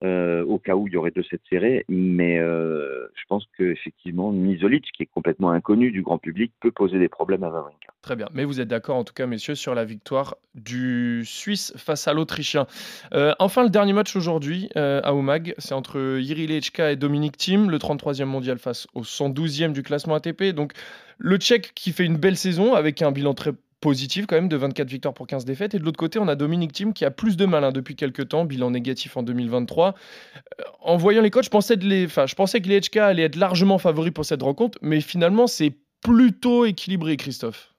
euh, 0.04 0.44
au 0.46 0.60
cas 0.60 0.76
où 0.76 0.88
il 0.88 0.94
y 0.94 0.98
aurait 0.98 1.12
deux 1.12 1.24
sets 1.24 1.40
serrés. 1.50 1.86
Mais 1.88 2.38
euh, 2.40 3.08
je 3.16 3.24
pense 3.28 3.46
qu'effectivement, 3.58 4.32
Misolic, 4.32 4.86
qui 4.96 5.04
est 5.04 5.08
complètement 5.08 5.52
inconnu 5.52 5.92
du 5.92 6.02
grand 6.02 6.18
public, 6.18 6.52
peut 6.60 6.72
poser 6.72 7.00
des 7.00 7.10
problèmes 7.10 7.44
à 7.44 7.50
Vavrinka. 7.50 7.94
Très 8.02 8.16
bien. 8.16 8.28
Mais 8.34 8.44
vous 8.44 8.60
êtes 8.60 8.68
d'accord, 8.68 8.98
en 8.98 9.04
tout 9.04 9.14
cas, 9.14 9.28
messieurs, 9.28 9.56
sur 9.56 9.76
la 9.76 9.86
victoire 9.86 10.36
du 10.56 11.24
Suisse 11.26 11.74
face 11.78 12.08
à 12.08 12.14
l'Autrichien. 12.14 12.68
Euh, 13.14 13.34
enfin, 13.40 13.64
le 13.64 13.70
dernier 13.70 13.94
match 13.94 14.16
aujourd'hui 14.16 14.70
à 14.76 15.14
Omag, 15.14 15.54
c'est 15.58 15.74
entre 15.74 16.20
Yiri 16.20 16.48
Lechka 16.48 16.92
et 16.92 16.96
Dominique 16.96 17.38
Thiem, 17.38 17.70
le 17.70 17.78
33e 17.78 18.26
mondial 18.26 18.58
face 18.58 18.88
au 18.94 19.04
112e 19.04 19.72
du 19.72 19.84
classement 19.84 20.16
ATP. 20.16 20.54
Donc, 20.54 20.74
le 21.18 21.38
Tchèque 21.38 21.72
qui 21.76 21.92
fait 21.92 22.06
une 22.06 22.18
belle 22.18 22.38
saison 22.38 22.74
avec 22.74 23.02
un 23.02 23.12
bilan 23.12 23.34
très 23.34 23.52
positif 23.84 24.26
quand 24.26 24.36
même 24.36 24.48
de 24.48 24.56
24 24.56 24.90
victoires 24.90 25.14
pour 25.14 25.28
15 25.28 25.44
défaites. 25.44 25.76
Et 25.76 25.80
de 25.80 25.84
l'autre 25.84 26.00
côté, 26.00 26.18
on 26.18 26.28
a 26.30 26.36
Dominique 26.36 26.72
Thiem 26.72 26.94
qui 26.94 27.04
a 27.04 27.12
plus 27.12 27.36
de 27.36 27.46
mal 27.46 27.64
hein, 27.66 27.72
depuis 27.72 27.96
quelques 27.96 28.30
temps, 28.30 28.46
bilan 28.46 28.72
négatif 28.72 29.18
en 29.18 29.24
2023. 29.24 29.90
Euh, 29.90 30.64
en 30.82 30.96
voyant 30.96 31.22
les 31.22 31.30
coachs, 31.30 31.44
je 31.44 31.50
pensais, 31.50 31.76
de 31.76 31.86
les... 31.86 32.06
enfin, 32.06 32.26
je 32.26 32.36
pensais 32.36 32.62
que 32.62 32.70
Lechka 32.70 33.06
allait 33.06 33.24
être 33.24 33.36
largement 33.36 33.78
favori 33.78 34.12
pour 34.12 34.24
cette 34.24 34.42
rencontre, 34.42 34.80
mais 34.82 35.02
finalement, 35.02 35.48
c'est 35.48 35.74
plutôt 36.02 36.66
équilibré, 36.66 37.18
Christophe. 37.18 37.74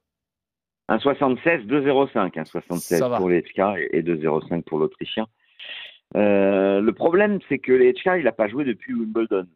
Un 0.89 0.99
76, 0.99 1.63
2,05. 1.67 2.39
Un 2.39 2.45
76 2.45 2.99
Ça 2.99 3.09
va. 3.09 3.17
pour 3.17 3.31
les 3.31 3.41
HK 3.41 3.59
et 3.79 3.99
et 3.99 4.03
2,05 4.03 4.63
pour 4.63 4.79
l'Autrichien. 4.79 5.27
Euh, 6.17 6.81
le 6.83 6.93
problème, 6.93 7.39
c'est 7.49 7.59
que 7.59 7.73
les 7.73 7.95
HK, 7.95 8.19
il 8.19 8.25
n'a 8.25 8.33
pas 8.33 8.49
joué 8.49 8.65
depuis 8.65 8.93
Wimbledon. 8.93 9.47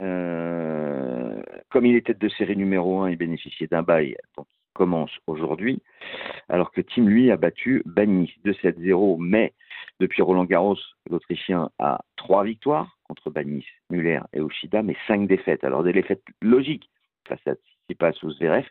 Euh, 0.00 1.42
comme 1.68 1.84
il 1.84 1.96
était 1.96 2.14
de 2.14 2.28
série 2.30 2.56
numéro 2.56 3.02
1, 3.02 3.10
il 3.10 3.16
bénéficiait 3.16 3.66
d'un 3.66 3.82
bail, 3.82 4.16
donc 4.36 4.46
commence 4.78 5.10
aujourd'hui. 5.26 5.82
Alors 6.48 6.70
que 6.70 6.80
Tim, 6.80 7.02
lui, 7.02 7.32
a 7.32 7.36
battu 7.36 7.82
Bagnis 7.84 8.32
2-7-0, 8.44 9.16
mais 9.18 9.52
depuis 9.98 10.22
Roland 10.22 10.44
Garros, 10.44 10.78
l'Autrichien 11.10 11.70
a 11.80 12.00
trois 12.16 12.44
victoires 12.44 12.96
contre 13.08 13.28
Bagnis, 13.30 13.66
Muller 13.90 14.20
et 14.32 14.40
Oshida, 14.40 14.82
mais 14.82 14.96
cinq 15.08 15.26
défaites. 15.26 15.64
Alors 15.64 15.82
des 15.82 15.92
défaites 15.92 16.22
logiques 16.40 16.88
face 17.26 17.44
à 17.46 17.54
Tsitsipas 17.54 18.12
ou 18.22 18.30
Zverev, 18.30 18.66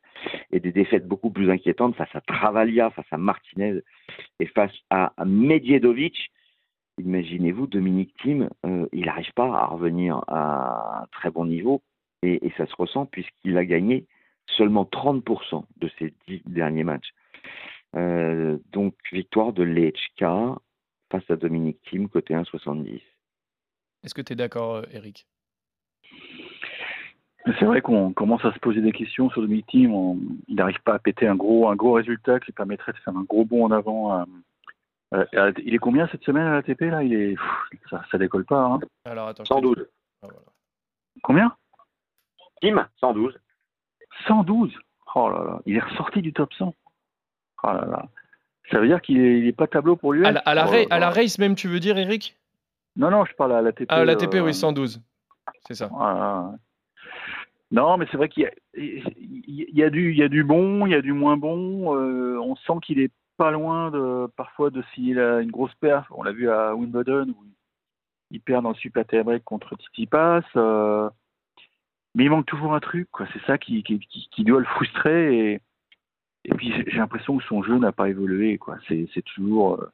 et 0.52 0.62
des 0.62 0.72
défaites 0.72 1.06
beaucoup 1.06 1.30
plus 1.30 1.52
inquiétantes 1.52 1.96
face 1.96 2.16
à 2.16 2.22
Travaglia, 2.22 2.90
face 2.92 3.12
à 3.12 3.18
Martinez 3.18 3.82
et 4.40 4.46
face 4.46 4.74
à 4.90 5.12
Medjedovic. 5.26 6.32
Imaginez-vous, 7.00 7.68
Dominique 7.68 8.16
Thiem, 8.22 8.50
euh, 8.66 8.88
il 8.94 9.06
n'arrive 9.06 9.34
pas 9.34 9.46
à 9.46 9.66
revenir 9.66 10.24
à 10.28 11.04
un 11.04 11.08
très 11.12 11.30
bon 11.30 11.46
niveau 11.46 11.82
et 12.24 12.52
ça 12.58 12.66
se 12.66 12.76
ressent 12.76 13.06
puisqu'il 13.06 13.58
a 13.58 13.66
gagné 13.66 14.08
seulement 14.56 14.84
30% 14.86 15.66
de 15.78 15.90
ses 16.00 16.14
dix 16.28 16.42
derniers 16.46 16.84
matchs. 16.84 17.14
Euh, 17.96 18.58
donc, 18.72 18.96
victoire 19.12 19.54
de 19.54 19.64
Lechka 19.64 20.56
face 21.12 21.30
à 21.30 21.36
Dominique 21.36 21.82
Thiem, 21.84 22.10
côté 22.10 22.34
1,70. 22.34 23.02
Est-ce 24.04 24.14
que 24.14 24.22
tu 24.22 24.34
es 24.34 24.36
d'accord, 24.36 24.76
euh, 24.76 24.84
Eric? 24.92 25.26
C'est 27.60 27.66
vrai 27.66 27.82
qu'on 27.82 28.12
commence 28.12 28.44
à 28.44 28.54
se 28.54 28.60
poser 28.60 28.82
des 28.82 28.92
questions 28.92 29.30
sur 29.30 29.42
Dominic 29.42 29.68
Thiem. 29.68 29.94
On- 29.94 30.20
il 30.50 30.56
n'arrive 30.56 30.82
pas 30.84 30.96
à 30.96 31.00
péter 31.00 31.28
un 31.28 31.36
gros, 31.36 31.70
un 31.70 31.76
gros 31.76 31.94
résultat 31.94 32.40
qui 32.42 32.48
lui 32.48 32.54
permettrait 32.54 32.92
de 32.92 32.98
faire 32.98 33.16
un 33.16 33.24
gros 33.24 33.46
bond 33.46 33.66
en 33.66 33.72
avant. 33.72 34.12
à- 34.12 34.26
à- 35.14 35.20
à- 35.38 35.52
il 35.64 35.74
est 35.74 35.78
combien 35.78 36.08
cette 36.10 36.24
semaine 36.26 36.46
à 36.46 36.52
l'ATP 36.56 36.82
là? 36.90 37.02
Il 37.04 37.14
est, 37.14 37.36
pff, 37.36 37.80
ça, 37.90 38.04
ça 38.12 38.18
décolle 38.18 38.44
pas. 38.46 38.62
Hein. 38.66 38.80
Alors, 39.06 39.30
attends. 39.30 39.46
je 39.46 39.50
te 39.50 39.54
dis- 39.54 39.62
112. 39.62 39.88
Ah, 40.22 40.28
voilà. 40.30 40.46
Combien? 41.24 41.56
Thiem, 42.60 42.86
112. 43.00 43.40
112. 44.28 44.74
Oh 45.16 45.30
là 45.30 45.44
là, 45.46 45.62
il 45.66 45.76
est 45.76 45.80
ressorti 45.80 46.22
du 46.22 46.34
top 46.34 46.54
100. 46.54 46.74
Oh 47.64 47.68
là 47.68 47.86
là. 47.86 48.06
Ça 48.72 48.80
veut 48.80 48.88
dire 48.88 49.02
qu'il 49.02 49.20
est, 49.20 49.40
il 49.40 49.48
est 49.48 49.54
pas 49.56 49.68
tableau 49.68 49.96
pour 49.96 50.14
lui. 50.14 50.26
À 50.26 50.32
la, 50.32 50.40
à 50.42 50.54
la 50.54 50.66
ra- 50.66 50.72
à 50.90 51.00
la 51.00 51.10
race 51.10 51.40
même, 51.40 51.56
tu 51.56 51.68
veux 51.68 51.80
dire, 51.80 51.98
Eric? 51.98 52.36
Non 52.96 53.10
non, 53.12 53.26
je 53.26 53.34
parle 53.34 53.54
à 53.54 53.62
l'ATP. 53.62 53.86
Ah, 53.90 54.04
l'ATP, 54.04 54.36
euh, 54.36 54.42
oui, 54.42 54.54
112. 54.54 55.02
C'est 55.68 55.76
ça. 55.76 55.88
Voilà. 55.88 56.52
Non, 57.72 57.98
mais 57.98 58.06
c'est 58.12 58.18
vrai 58.18 58.30
qu'il 58.30 58.44
y 58.44 58.46
a, 58.46 58.52
y 58.76 59.92
du, 59.92 60.12
il 60.12 60.18
y 60.18 60.24
a 60.24 60.30
du 60.30 60.44
bon, 60.44 60.86
il 60.86 60.92
y 60.92 60.96
a 60.96 61.02
du 61.02 61.14
moins 61.14 61.38
bon. 61.38 61.96
euh, 61.96 62.40
on 62.40 62.56
sent 62.56 62.74
qu'il 62.82 63.00
est 63.00 63.12
pas 63.38 63.52
loin 63.52 63.92
de, 63.92 64.28
parfois 64.36 64.70
de 64.70 64.84
s'il 64.94 65.20
a 65.20 65.40
une 65.42 65.52
grosse 65.52 65.74
perf. 65.76 66.06
On 66.12 66.24
l'a 66.24 66.32
vu 66.32 66.50
à 66.50 66.74
Wimbledon 66.76 67.28
où 67.30 67.44
il 68.32 68.42
perd 68.42 68.64
dans 68.64 68.70
le 68.70 68.76
super 68.76 69.06
tie-break 69.06 69.44
contre 69.44 69.76
Tsitsipas. 69.76 70.42
euh, 70.56 71.10
mais 72.18 72.26
il 72.26 72.30
manque 72.32 72.46
toujours 72.48 72.74
un 72.76 72.82
truc, 72.82 73.08
quoi. 73.12 73.28
C'est 73.32 73.42
ça 73.46 73.58
qui, 73.58 73.82
qui, 73.84 74.00
qui, 74.00 74.28
qui 74.30 74.44
doit 74.44 74.60
le 74.60 74.66
frustrer. 74.66 75.54
Et, 75.54 75.62
et 76.46 76.54
puis 76.56 76.74
j'ai 76.88 76.98
l'impression 76.98 77.38
que 77.38 77.44
son 77.46 77.64
jeu 77.64 77.78
n'a 77.80 77.92
pas 77.94 78.10
évolué, 78.10 78.58
quoi. 78.58 78.78
C'est 78.90 79.08
toujours. 79.36 79.76
euh, 79.82 79.90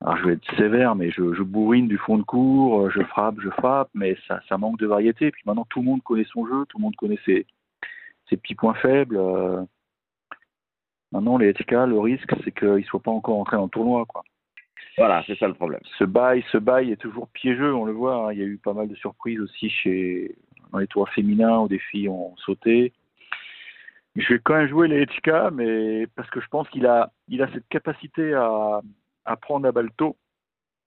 alors 0.00 0.16
je 0.18 0.26
vais 0.26 0.32
être 0.34 0.56
sévère, 0.56 0.94
mais 0.94 1.10
je, 1.10 1.34
je 1.34 1.42
bourrine 1.42 1.88
du 1.88 1.98
fond 1.98 2.18
de 2.18 2.22
cours, 2.22 2.82
euh, 2.86 2.90
je 2.90 3.02
frappe, 3.02 3.40
je 3.40 3.50
frappe, 3.50 3.90
mais 3.94 4.16
ça, 4.28 4.40
ça 4.48 4.56
manque 4.58 4.78
de 4.78 4.86
variété. 4.86 5.26
Et 5.26 5.30
puis 5.32 5.42
maintenant, 5.46 5.66
tout 5.70 5.80
le 5.80 5.86
monde 5.86 6.02
connaît 6.04 6.26
son 6.32 6.46
jeu, 6.46 6.66
tout 6.68 6.78
le 6.78 6.82
monde 6.82 6.94
connaît 6.96 7.18
ses, 7.24 7.46
ses 8.28 8.36
petits 8.36 8.54
points 8.54 8.74
faibles. 8.74 9.16
euh. 9.16 9.64
Maintenant, 11.10 11.38
les 11.38 11.52
HK, 11.54 11.70
le 11.72 11.98
risque, 11.98 12.32
c'est 12.44 12.52
qu'ils 12.52 12.68
ne 12.68 12.82
soient 12.82 13.00
pas 13.02 13.10
encore 13.10 13.38
entrés 13.40 13.56
dans 13.56 13.64
le 13.64 13.70
tournoi. 13.70 14.04
Quoi. 14.06 14.22
Voilà, 14.98 15.22
c'est 15.26 15.38
ça 15.38 15.48
le 15.48 15.54
problème. 15.54 15.80
Ce 15.98 16.04
bail, 16.04 16.44
ce 16.52 16.58
bail 16.58 16.92
est 16.92 16.96
toujours 16.96 17.28
piégeux, 17.28 17.74
on 17.74 17.84
le 17.86 17.92
voit. 17.92 18.28
hein. 18.28 18.32
Il 18.34 18.38
y 18.38 18.42
a 18.42 18.46
eu 18.46 18.58
pas 18.58 18.74
mal 18.74 18.88
de 18.88 18.94
surprises 18.94 19.40
aussi 19.40 19.70
chez, 19.70 20.36
dans 20.72 20.78
les 20.78 20.86
tours 20.86 21.08
féminins 21.10 21.60
où 21.60 21.68
des 21.68 21.78
filles 21.78 22.08
ont 22.08 22.36
sauté. 22.38 22.92
Je 24.16 24.34
vais 24.34 24.40
quand 24.40 24.54
même 24.54 24.68
jouer 24.68 24.88
les 24.88 25.06
HK, 25.06 25.52
mais 25.52 26.06
parce 26.16 26.28
que 26.30 26.40
je 26.40 26.48
pense 26.48 26.68
qu'il 26.70 26.86
a, 26.86 27.12
il 27.28 27.42
a 27.42 27.52
cette 27.52 27.68
capacité 27.68 28.34
à, 28.34 28.80
prendre 29.40 29.66
la 29.66 29.72
balle 29.72 29.90
tôt 29.96 30.16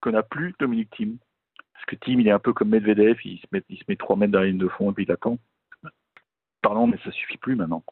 que 0.01 0.09
n'a 0.09 0.23
plus 0.23 0.53
Dominique 0.59 0.89
Thiem. 0.91 1.17
Parce 1.73 1.85
que 1.85 1.95
Tim, 1.95 2.19
il 2.19 2.27
est 2.27 2.31
un 2.31 2.39
peu 2.39 2.53
comme 2.53 2.69
Medvedev, 2.69 3.19
il 3.23 3.39
se 3.39 3.45
met, 3.51 3.63
il 3.69 3.77
se 3.77 3.83
met 3.87 3.95
3 3.95 4.15
mètres 4.15 4.31
dans 4.31 4.39
la 4.39 4.47
ligne 4.47 4.57
de 4.57 4.67
fond 4.67 4.91
et 4.91 4.93
puis 4.93 5.05
il 5.05 5.11
attend. 5.11 5.37
Pardon, 6.61 6.87
mais 6.87 6.97
ça 7.03 7.11
suffit 7.11 7.37
plus 7.37 7.55
maintenant. 7.55 7.83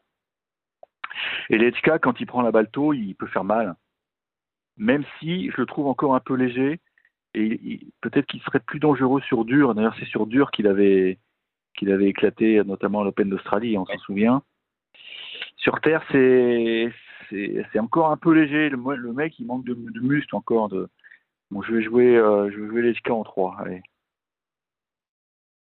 Et 1.48 1.58
Lechka, 1.58 1.98
quand 1.98 2.20
il 2.20 2.26
prend 2.26 2.42
la 2.42 2.52
balle 2.52 2.70
tôt, 2.70 2.92
il 2.92 3.14
peut 3.14 3.26
faire 3.26 3.44
mal. 3.44 3.74
Même 4.76 5.04
si 5.18 5.50
je 5.50 5.56
le 5.56 5.66
trouve 5.66 5.86
encore 5.86 6.14
un 6.14 6.20
peu 6.20 6.34
léger, 6.34 6.80
et 7.34 7.86
peut-être 8.00 8.26
qu'il 8.26 8.40
serait 8.42 8.60
plus 8.60 8.80
dangereux 8.80 9.20
sur 9.22 9.44
dur. 9.44 9.74
D'ailleurs, 9.74 9.94
c'est 9.98 10.06
sur 10.06 10.26
dur 10.26 10.50
qu'il 10.50 10.66
avait, 10.66 11.18
qu'il 11.80 11.90
avait 11.90 12.08
éclaté, 12.08 12.62
notamment 12.64 13.00
à 13.00 13.04
l'Open 13.04 13.30
d'Australie, 13.30 13.76
on 13.78 13.86
s'en 13.86 13.98
souvient. 13.98 14.42
Sur 15.56 15.80
terre, 15.80 16.02
c'est, 16.12 16.92
c'est, 17.30 17.78
encore 17.78 18.10
un 18.10 18.16
peu 18.18 18.32
léger. 18.32 18.68
Le, 18.68 18.96
le 18.96 19.12
mec, 19.12 19.38
il 19.38 19.46
manque 19.46 19.64
de, 19.64 19.74
de 19.74 20.00
muscle 20.00 20.36
encore. 20.36 20.68
De... 20.68 20.88
Bon, 21.50 21.62
je 21.62 21.74
vais 21.74 21.82
jouer, 21.82 22.16
euh, 22.16 22.50
je 22.50 22.60
vais 22.60 22.68
jouer 22.68 22.82
Lechka 22.82 23.14
en 23.14 23.24
3. 23.24 23.56
Allez. 23.60 23.82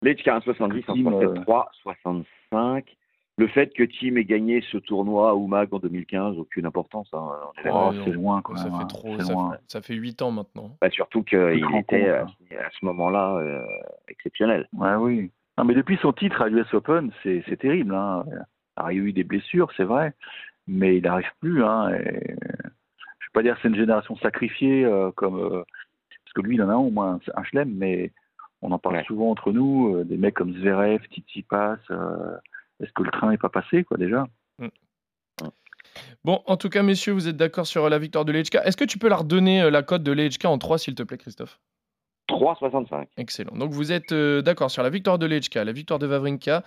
Lechka 0.04 0.38
en 0.38 0.41
70, 0.41 0.84
en 0.88 1.34
3, 1.41 1.71
65. 1.82 2.95
Le 3.38 3.47
fait 3.47 3.73
que 3.73 3.82
Team 3.82 4.19
ait 4.19 4.26
gagné 4.26 4.63
ce 4.71 4.78
tournoi 4.78 5.32
à 5.32 5.34
Oumag 5.34 5.73
en 5.73 5.80
2015, 5.80 6.38
aucune 6.38 6.67
importance. 6.67 7.10
Hein. 7.13 7.32
Oh, 7.71 7.91
c'est 8.06 8.12
loin, 8.12 8.43
quoi. 8.43 8.58
Ça 8.58 8.69
fait 8.69 8.88
trop. 8.88 9.19
Ça, 9.19 9.26
Fait, 9.26 9.62
ça 9.67 9.82
fait 9.82 9.95
8 9.95 10.21
ans 10.21 10.30
maintenant. 10.30 10.78
Bah, 10.80 10.91
surtout 10.91 11.23
qu'il 11.23 11.65
était 11.80 12.10
à, 12.10 12.26
à 12.26 12.69
ce 12.80 12.86
moment-là 12.86 13.38
euh, 13.38 13.65
exceptionnel. 14.08 14.67
Ouais, 14.73 14.93
oui. 14.95 15.32
Non, 15.57 15.65
mais 15.65 15.75
depuis 15.75 15.97
son 16.01 16.13
titre 16.13 16.41
à 16.41 16.49
l'US 16.49 16.73
Open, 16.73 17.11
c'est 17.23 17.59
terrible. 17.59 17.93
Hein. 17.93 18.25
Alors, 18.75 18.91
il 18.91 18.97
y 18.97 19.01
a 19.01 19.03
eu 19.03 19.13
des 19.13 19.23
blessures, 19.23 19.71
c'est 19.77 19.83
vrai, 19.83 20.13
mais 20.67 20.97
il 20.97 21.03
n'arrive 21.03 21.31
plus. 21.39 21.63
Hein, 21.63 21.93
et... 21.93 22.35
Je 23.33 23.39
ne 23.39 23.41
vais 23.41 23.41
pas 23.41 23.43
dire 23.43 23.55
que 23.55 23.61
c'est 23.61 23.67
une 23.67 23.75
génération 23.75 24.15
sacrifiée, 24.17 24.83
euh, 24.83 25.11
comme, 25.11 25.39
euh, 25.39 25.63
parce 26.23 26.33
que 26.35 26.41
lui, 26.41 26.55
il 26.55 26.61
en 26.61 26.69
a 26.69 26.75
au 26.75 26.89
moins 26.89 27.19
un 27.35 27.43
chelem, 27.43 27.71
mais 27.75 28.11
on 28.61 28.71
en 28.71 28.79
parle 28.79 28.95
ouais. 28.95 29.03
souvent 29.05 29.29
entre 29.29 29.51
nous, 29.51 29.95
euh, 29.95 30.03
des 30.03 30.17
mecs 30.17 30.33
comme 30.33 30.53
Zverev, 30.53 31.03
Tsitsipas. 31.05 31.77
Est-ce 32.79 32.91
que 32.93 33.03
le 33.03 33.11
train 33.11 33.29
n'est 33.29 33.37
pas 33.37 33.49
passé, 33.49 33.83
quoi, 33.83 33.97
déjà? 33.97 34.27
Mm. 34.57 34.67
Bon, 36.23 36.41
en 36.47 36.57
tout 36.57 36.69
cas, 36.69 36.81
messieurs, 36.81 37.13
vous 37.13 37.27
êtes 37.27 37.37
d'accord 37.37 37.67
sur 37.67 37.87
la 37.89 37.99
victoire 37.99 38.25
de 38.25 38.31
Lechka. 38.31 38.63
Est-ce 38.65 38.77
que 38.77 38.85
tu 38.85 38.97
peux 38.97 39.09
leur 39.09 39.23
donner 39.23 39.69
la 39.69 39.83
cote 39.83 40.03
de 40.03 40.11
Lechka 40.11 40.49
en 40.49 40.57
3, 40.57 40.79
s'il 40.79 40.95
te 40.95 41.03
plaît, 41.03 41.17
Christophe? 41.17 41.59
3,65. 42.29 43.05
Excellent. 43.17 43.55
Donc 43.55 43.71
vous 43.71 43.91
êtes 43.91 44.12
euh, 44.12 44.41
d'accord 44.41 44.71
sur 44.71 44.81
la 44.81 44.89
victoire 44.89 45.19
de 45.19 45.25
Lechka, 45.25 45.63
la 45.63 45.73
victoire 45.73 45.99
de 45.99 46.07
Vavrinka, 46.07 46.63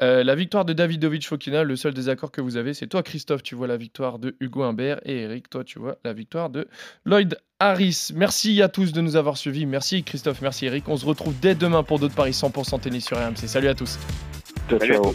euh, 0.00 0.24
la 0.24 0.34
victoire 0.34 0.64
de 0.64 0.72
Davidovic 0.72 1.26
Fokina. 1.26 1.62
Le 1.62 1.76
seul 1.76 1.92
désaccord 1.92 2.30
que 2.30 2.40
vous 2.40 2.56
avez, 2.56 2.72
c'est 2.72 2.86
toi, 2.86 3.02
Christophe, 3.02 3.42
tu 3.42 3.54
vois 3.54 3.66
la 3.66 3.76
victoire 3.76 4.18
de 4.18 4.34
Hugo 4.40 4.62
Humbert 4.62 5.00
et 5.04 5.22
Eric, 5.22 5.50
toi, 5.50 5.62
tu 5.62 5.78
vois 5.78 5.96
la 6.04 6.14
victoire 6.14 6.48
de 6.48 6.68
Lloyd 7.04 7.38
Harris. 7.60 8.10
Merci 8.14 8.62
à 8.62 8.68
tous 8.68 8.92
de 8.92 9.00
nous 9.00 9.16
avoir 9.16 9.36
suivis. 9.36 9.66
Merci 9.66 10.04
Christophe, 10.04 10.40
merci 10.40 10.66
Eric. 10.66 10.88
On 10.88 10.96
se 10.96 11.06
retrouve 11.06 11.34
dès 11.38 11.54
demain 11.54 11.82
pour 11.82 11.98
d'autres 11.98 12.14
paris 12.14 12.32
100% 12.32 12.80
tennis 12.80 13.06
sur 13.06 13.18
RMC. 13.18 13.46
Salut 13.46 13.68
à 13.68 13.74
tous. 13.74 13.98
Ciao, 14.68 14.78
ciao. 14.78 15.14